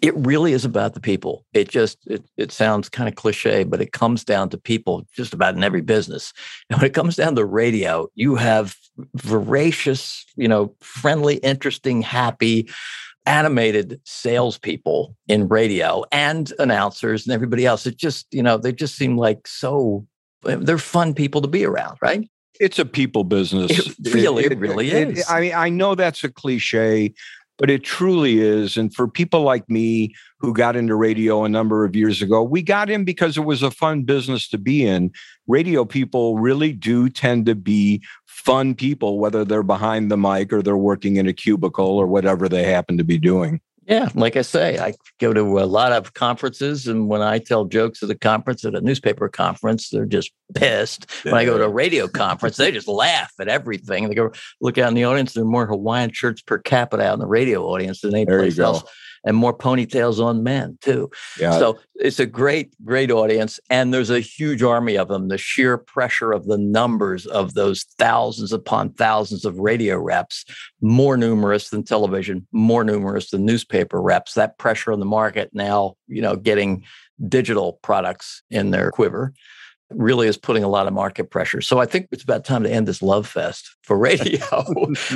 It 0.02 0.14
really 0.16 0.52
is 0.52 0.64
about 0.64 0.94
the 0.94 1.00
people. 1.00 1.44
It 1.52 1.68
just, 1.68 1.98
it, 2.06 2.24
it 2.36 2.52
sounds 2.52 2.88
kind 2.88 3.08
of 3.08 3.14
cliche, 3.14 3.64
but 3.64 3.80
it 3.80 3.92
comes 3.92 4.24
down 4.24 4.48
to 4.50 4.58
people 4.58 5.06
just 5.14 5.34
about 5.34 5.54
in 5.54 5.64
every 5.64 5.80
business. 5.80 6.32
And 6.68 6.78
when 6.78 6.86
it 6.86 6.94
comes 6.94 7.16
down 7.16 7.34
to 7.36 7.44
radio, 7.44 8.08
you 8.14 8.36
have 8.36 8.76
voracious, 9.14 10.24
you 10.36 10.48
know, 10.48 10.74
friendly, 10.80 11.36
interesting, 11.36 12.02
happy, 12.02 12.68
animated 13.26 14.00
salespeople 14.04 15.14
in 15.28 15.48
radio 15.48 16.02
and 16.10 16.52
announcers 16.58 17.26
and 17.26 17.34
everybody 17.34 17.66
else. 17.66 17.86
It 17.86 17.96
just, 17.96 18.26
you 18.32 18.42
know, 18.42 18.56
they 18.56 18.72
just 18.72 18.96
seem 18.96 19.16
like 19.16 19.46
so 19.46 20.06
they're 20.42 20.78
fun 20.78 21.14
people 21.14 21.42
to 21.42 21.48
be 21.48 21.64
around, 21.66 21.98
right? 22.00 22.28
It's 22.60 22.78
a 22.78 22.84
people 22.84 23.24
business. 23.24 23.70
It 23.70 24.14
really, 24.14 24.44
it, 24.44 24.52
it 24.52 24.58
really 24.58 24.90
it, 24.90 25.18
is. 25.18 25.30
I 25.30 25.40
mean, 25.40 25.54
I 25.54 25.68
know 25.68 25.94
that's 25.94 26.24
a 26.24 26.28
cliche, 26.28 27.12
but 27.58 27.68
it 27.68 27.82
truly 27.82 28.38
is. 28.38 28.76
And 28.76 28.94
for 28.94 29.08
people 29.08 29.42
like 29.42 29.68
me 29.68 30.14
who 30.38 30.54
got 30.54 30.76
into 30.76 30.94
radio 30.94 31.44
a 31.44 31.48
number 31.48 31.84
of 31.84 31.94
years 31.94 32.22
ago, 32.22 32.42
we 32.42 32.62
got 32.62 32.88
in 32.88 33.04
because 33.04 33.36
it 33.36 33.44
was 33.44 33.62
a 33.62 33.70
fun 33.70 34.04
business 34.04 34.48
to 34.48 34.58
be 34.58 34.86
in. 34.86 35.10
Radio 35.48 35.84
people 35.84 36.38
really 36.38 36.72
do 36.72 37.08
tend 37.10 37.46
to 37.46 37.54
be 37.54 38.02
fun 38.26 38.74
people, 38.74 39.18
whether 39.18 39.44
they're 39.44 39.62
behind 39.62 40.10
the 40.10 40.16
mic 40.16 40.52
or 40.52 40.62
they're 40.62 40.76
working 40.76 41.16
in 41.16 41.26
a 41.26 41.32
cubicle 41.32 41.98
or 41.98 42.06
whatever 42.06 42.48
they 42.48 42.64
happen 42.64 42.96
to 42.96 43.04
be 43.04 43.18
doing. 43.18 43.60
Yeah, 43.88 44.10
like 44.14 44.36
I 44.36 44.42
say, 44.42 44.78
I 44.78 44.92
go 45.18 45.32
to 45.32 45.60
a 45.60 45.64
lot 45.64 45.92
of 45.92 46.12
conferences, 46.12 46.86
and 46.86 47.08
when 47.08 47.22
I 47.22 47.38
tell 47.38 47.64
jokes 47.64 48.02
at 48.02 48.10
a 48.10 48.14
conference, 48.14 48.62
at 48.66 48.74
a 48.74 48.82
newspaper 48.82 49.30
conference, 49.30 49.88
they're 49.88 50.04
just 50.04 50.30
pissed. 50.54 51.10
When 51.24 51.32
I 51.34 51.46
go 51.46 51.56
to 51.56 51.64
a 51.64 51.70
radio 51.70 52.06
conference, 52.06 52.58
they 52.58 52.70
just 52.70 52.86
laugh 52.86 53.32
at 53.40 53.48
everything. 53.48 54.08
They 54.08 54.14
go 54.14 54.30
look 54.60 54.76
out 54.76 54.88
in 54.88 54.94
the 54.94 55.04
audience. 55.04 55.32
There 55.32 55.42
are 55.42 55.46
more 55.46 55.66
Hawaiian 55.66 56.12
shirts 56.12 56.42
per 56.42 56.58
capita 56.58 57.02
out 57.02 57.14
in 57.14 57.20
the 57.20 57.26
radio 57.26 57.64
audience 57.64 58.02
than 58.02 58.14
any 58.14 58.26
place 58.26 58.58
else 58.58 58.84
and 59.24 59.36
more 59.36 59.56
ponytails 59.56 60.24
on 60.24 60.42
men 60.42 60.78
too. 60.80 61.10
Yeah. 61.38 61.58
So 61.58 61.78
it's 61.96 62.20
a 62.20 62.26
great, 62.26 62.74
great 62.84 63.10
audience. 63.10 63.58
And 63.70 63.92
there's 63.92 64.10
a 64.10 64.20
huge 64.20 64.62
army 64.62 64.96
of 64.96 65.08
them. 65.08 65.28
The 65.28 65.38
sheer 65.38 65.78
pressure 65.78 66.32
of 66.32 66.46
the 66.46 66.58
numbers 66.58 67.26
of 67.26 67.54
those 67.54 67.84
thousands 67.98 68.52
upon 68.52 68.92
thousands 68.92 69.44
of 69.44 69.58
radio 69.58 69.98
reps, 69.98 70.44
more 70.80 71.16
numerous 71.16 71.70
than 71.70 71.82
television, 71.82 72.46
more 72.52 72.84
numerous 72.84 73.30
than 73.30 73.44
newspaper 73.44 74.00
reps. 74.00 74.34
That 74.34 74.58
pressure 74.58 74.92
on 74.92 75.00
the 75.00 75.06
market 75.06 75.50
now, 75.52 75.96
you 76.06 76.22
know, 76.22 76.36
getting 76.36 76.84
digital 77.28 77.80
products 77.82 78.42
in 78.50 78.70
their 78.70 78.90
quiver 78.90 79.32
really 79.90 80.28
is 80.28 80.36
putting 80.36 80.64
a 80.64 80.68
lot 80.68 80.86
of 80.86 80.92
market 80.92 81.30
pressure. 81.30 81.60
So 81.60 81.78
I 81.78 81.86
think 81.86 82.08
it's 82.12 82.22
about 82.22 82.44
time 82.44 82.62
to 82.62 82.70
end 82.70 82.86
this 82.86 83.02
love 83.02 83.26
fest 83.26 83.76
for 83.82 83.96
radio. 84.08 84.38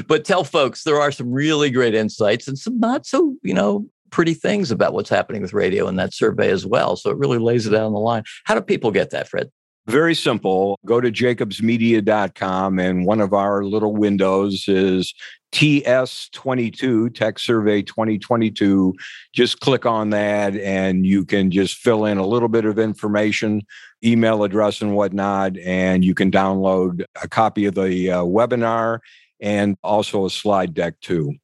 but 0.06 0.24
tell 0.24 0.44
folks 0.44 0.84
there 0.84 1.00
are 1.00 1.12
some 1.12 1.30
really 1.30 1.70
great 1.70 1.94
insights 1.94 2.48
and 2.48 2.58
some 2.58 2.78
not 2.78 3.06
so, 3.06 3.34
you 3.42 3.54
know, 3.54 3.86
pretty 4.10 4.34
things 4.34 4.70
about 4.70 4.92
what's 4.92 5.10
happening 5.10 5.42
with 5.42 5.52
radio 5.52 5.88
in 5.88 5.96
that 5.96 6.14
survey 6.14 6.50
as 6.50 6.66
well. 6.66 6.96
So 6.96 7.10
it 7.10 7.16
really 7.16 7.38
lays 7.38 7.66
it 7.66 7.74
out 7.74 7.86
on 7.86 7.92
the 7.92 7.98
line. 7.98 8.24
How 8.44 8.54
do 8.54 8.60
people 8.60 8.90
get 8.90 9.10
that, 9.10 9.28
Fred? 9.28 9.50
Very 9.86 10.14
simple. 10.14 10.78
Go 10.86 11.00
to 11.00 11.10
jacobsmedia.com 11.10 12.78
and 12.78 13.04
one 13.04 13.20
of 13.20 13.32
our 13.32 13.64
little 13.64 13.94
windows 13.94 14.68
is 14.68 15.12
TS22, 15.52 17.14
Tech 17.14 17.38
Survey 17.38 17.82
2022. 17.82 18.94
Just 19.34 19.60
click 19.60 19.84
on 19.84 20.10
that 20.10 20.56
and 20.56 21.04
you 21.04 21.24
can 21.24 21.50
just 21.50 21.76
fill 21.76 22.04
in 22.04 22.16
a 22.16 22.26
little 22.26 22.48
bit 22.48 22.64
of 22.64 22.78
information, 22.78 23.62
email 24.04 24.44
address 24.44 24.80
and 24.80 24.94
whatnot, 24.94 25.58
and 25.58 26.04
you 26.04 26.14
can 26.14 26.30
download 26.30 27.04
a 27.22 27.28
copy 27.28 27.66
of 27.66 27.74
the 27.74 28.10
uh, 28.10 28.22
webinar 28.22 29.00
and 29.40 29.76
also 29.82 30.24
a 30.24 30.30
slide 30.30 30.74
deck 30.74 30.94
too. 31.00 31.34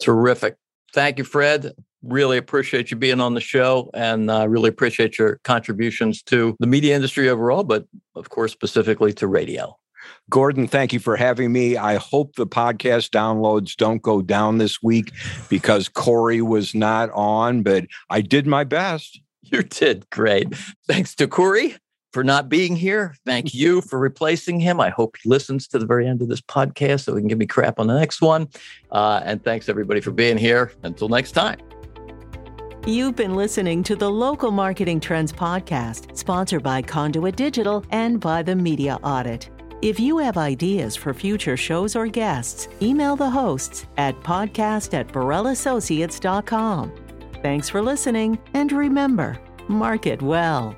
Terrific. 0.00 0.56
Thank 0.94 1.18
you, 1.18 1.24
Fred. 1.24 1.72
Really 2.02 2.38
appreciate 2.38 2.90
you 2.90 2.96
being 2.96 3.20
on 3.20 3.34
the 3.34 3.40
show 3.40 3.90
and 3.94 4.30
uh, 4.30 4.48
really 4.48 4.68
appreciate 4.68 5.18
your 5.18 5.38
contributions 5.44 6.22
to 6.24 6.56
the 6.58 6.66
media 6.66 6.94
industry 6.96 7.28
overall, 7.28 7.62
but 7.62 7.86
of 8.14 8.30
course, 8.30 8.52
specifically 8.52 9.12
to 9.14 9.26
radio. 9.26 9.76
Gordon, 10.30 10.66
thank 10.66 10.92
you 10.92 11.00
for 11.00 11.16
having 11.16 11.52
me. 11.52 11.76
I 11.76 11.96
hope 11.96 12.36
the 12.36 12.46
podcast 12.46 13.10
downloads 13.10 13.76
don't 13.76 14.02
go 14.02 14.22
down 14.22 14.58
this 14.58 14.82
week 14.82 15.12
because 15.48 15.88
Corey 15.88 16.40
was 16.40 16.74
not 16.74 17.10
on, 17.10 17.62
but 17.62 17.86
I 18.08 18.20
did 18.20 18.46
my 18.46 18.64
best. 18.64 19.20
You 19.42 19.64
did 19.64 20.08
great. 20.10 20.54
Thanks 20.86 21.16
to 21.16 21.26
Corey 21.26 21.74
for 22.12 22.22
not 22.22 22.48
being 22.48 22.76
here. 22.76 23.16
Thank 23.26 23.52
you 23.54 23.80
for 23.80 23.98
replacing 23.98 24.60
him. 24.60 24.80
I 24.80 24.90
hope 24.90 25.16
he 25.20 25.28
listens 25.28 25.66
to 25.68 25.78
the 25.78 25.86
very 25.86 26.06
end 26.06 26.22
of 26.22 26.28
this 26.28 26.40
podcast 26.40 27.00
so 27.00 27.16
he 27.16 27.20
can 27.20 27.26
give 27.26 27.38
me 27.38 27.46
crap 27.46 27.80
on 27.80 27.88
the 27.88 27.98
next 27.98 28.22
one. 28.22 28.46
Uh, 28.92 29.22
and 29.24 29.42
thanks 29.42 29.68
everybody 29.68 30.00
for 30.00 30.12
being 30.12 30.38
here. 30.38 30.72
Until 30.84 31.08
next 31.08 31.32
time. 31.32 31.58
You've 32.86 33.14
been 33.14 33.34
listening 33.34 33.82
to 33.84 33.94
the 33.94 34.10
Local 34.10 34.50
Marketing 34.50 35.00
Trends 35.00 35.34
Podcast, 35.34 36.16
sponsored 36.16 36.62
by 36.62 36.80
Conduit 36.80 37.36
Digital 37.36 37.84
and 37.90 38.18
by 38.18 38.42
the 38.42 38.56
Media 38.56 38.98
Audit. 39.02 39.50
If 39.82 40.00
you 40.00 40.16
have 40.16 40.38
ideas 40.38 40.96
for 40.96 41.12
future 41.12 41.58
shows 41.58 41.94
or 41.94 42.06
guests, 42.06 42.68
email 42.80 43.16
the 43.16 43.28
hosts 43.28 43.86
at 43.98 44.18
podcast 44.20 44.94
at 44.94 45.08
BorrellAssociates.com. 45.08 46.92
Thanks 47.42 47.68
for 47.68 47.82
listening, 47.82 48.38
and 48.54 48.72
remember, 48.72 49.38
market 49.68 50.22
well. 50.22 50.74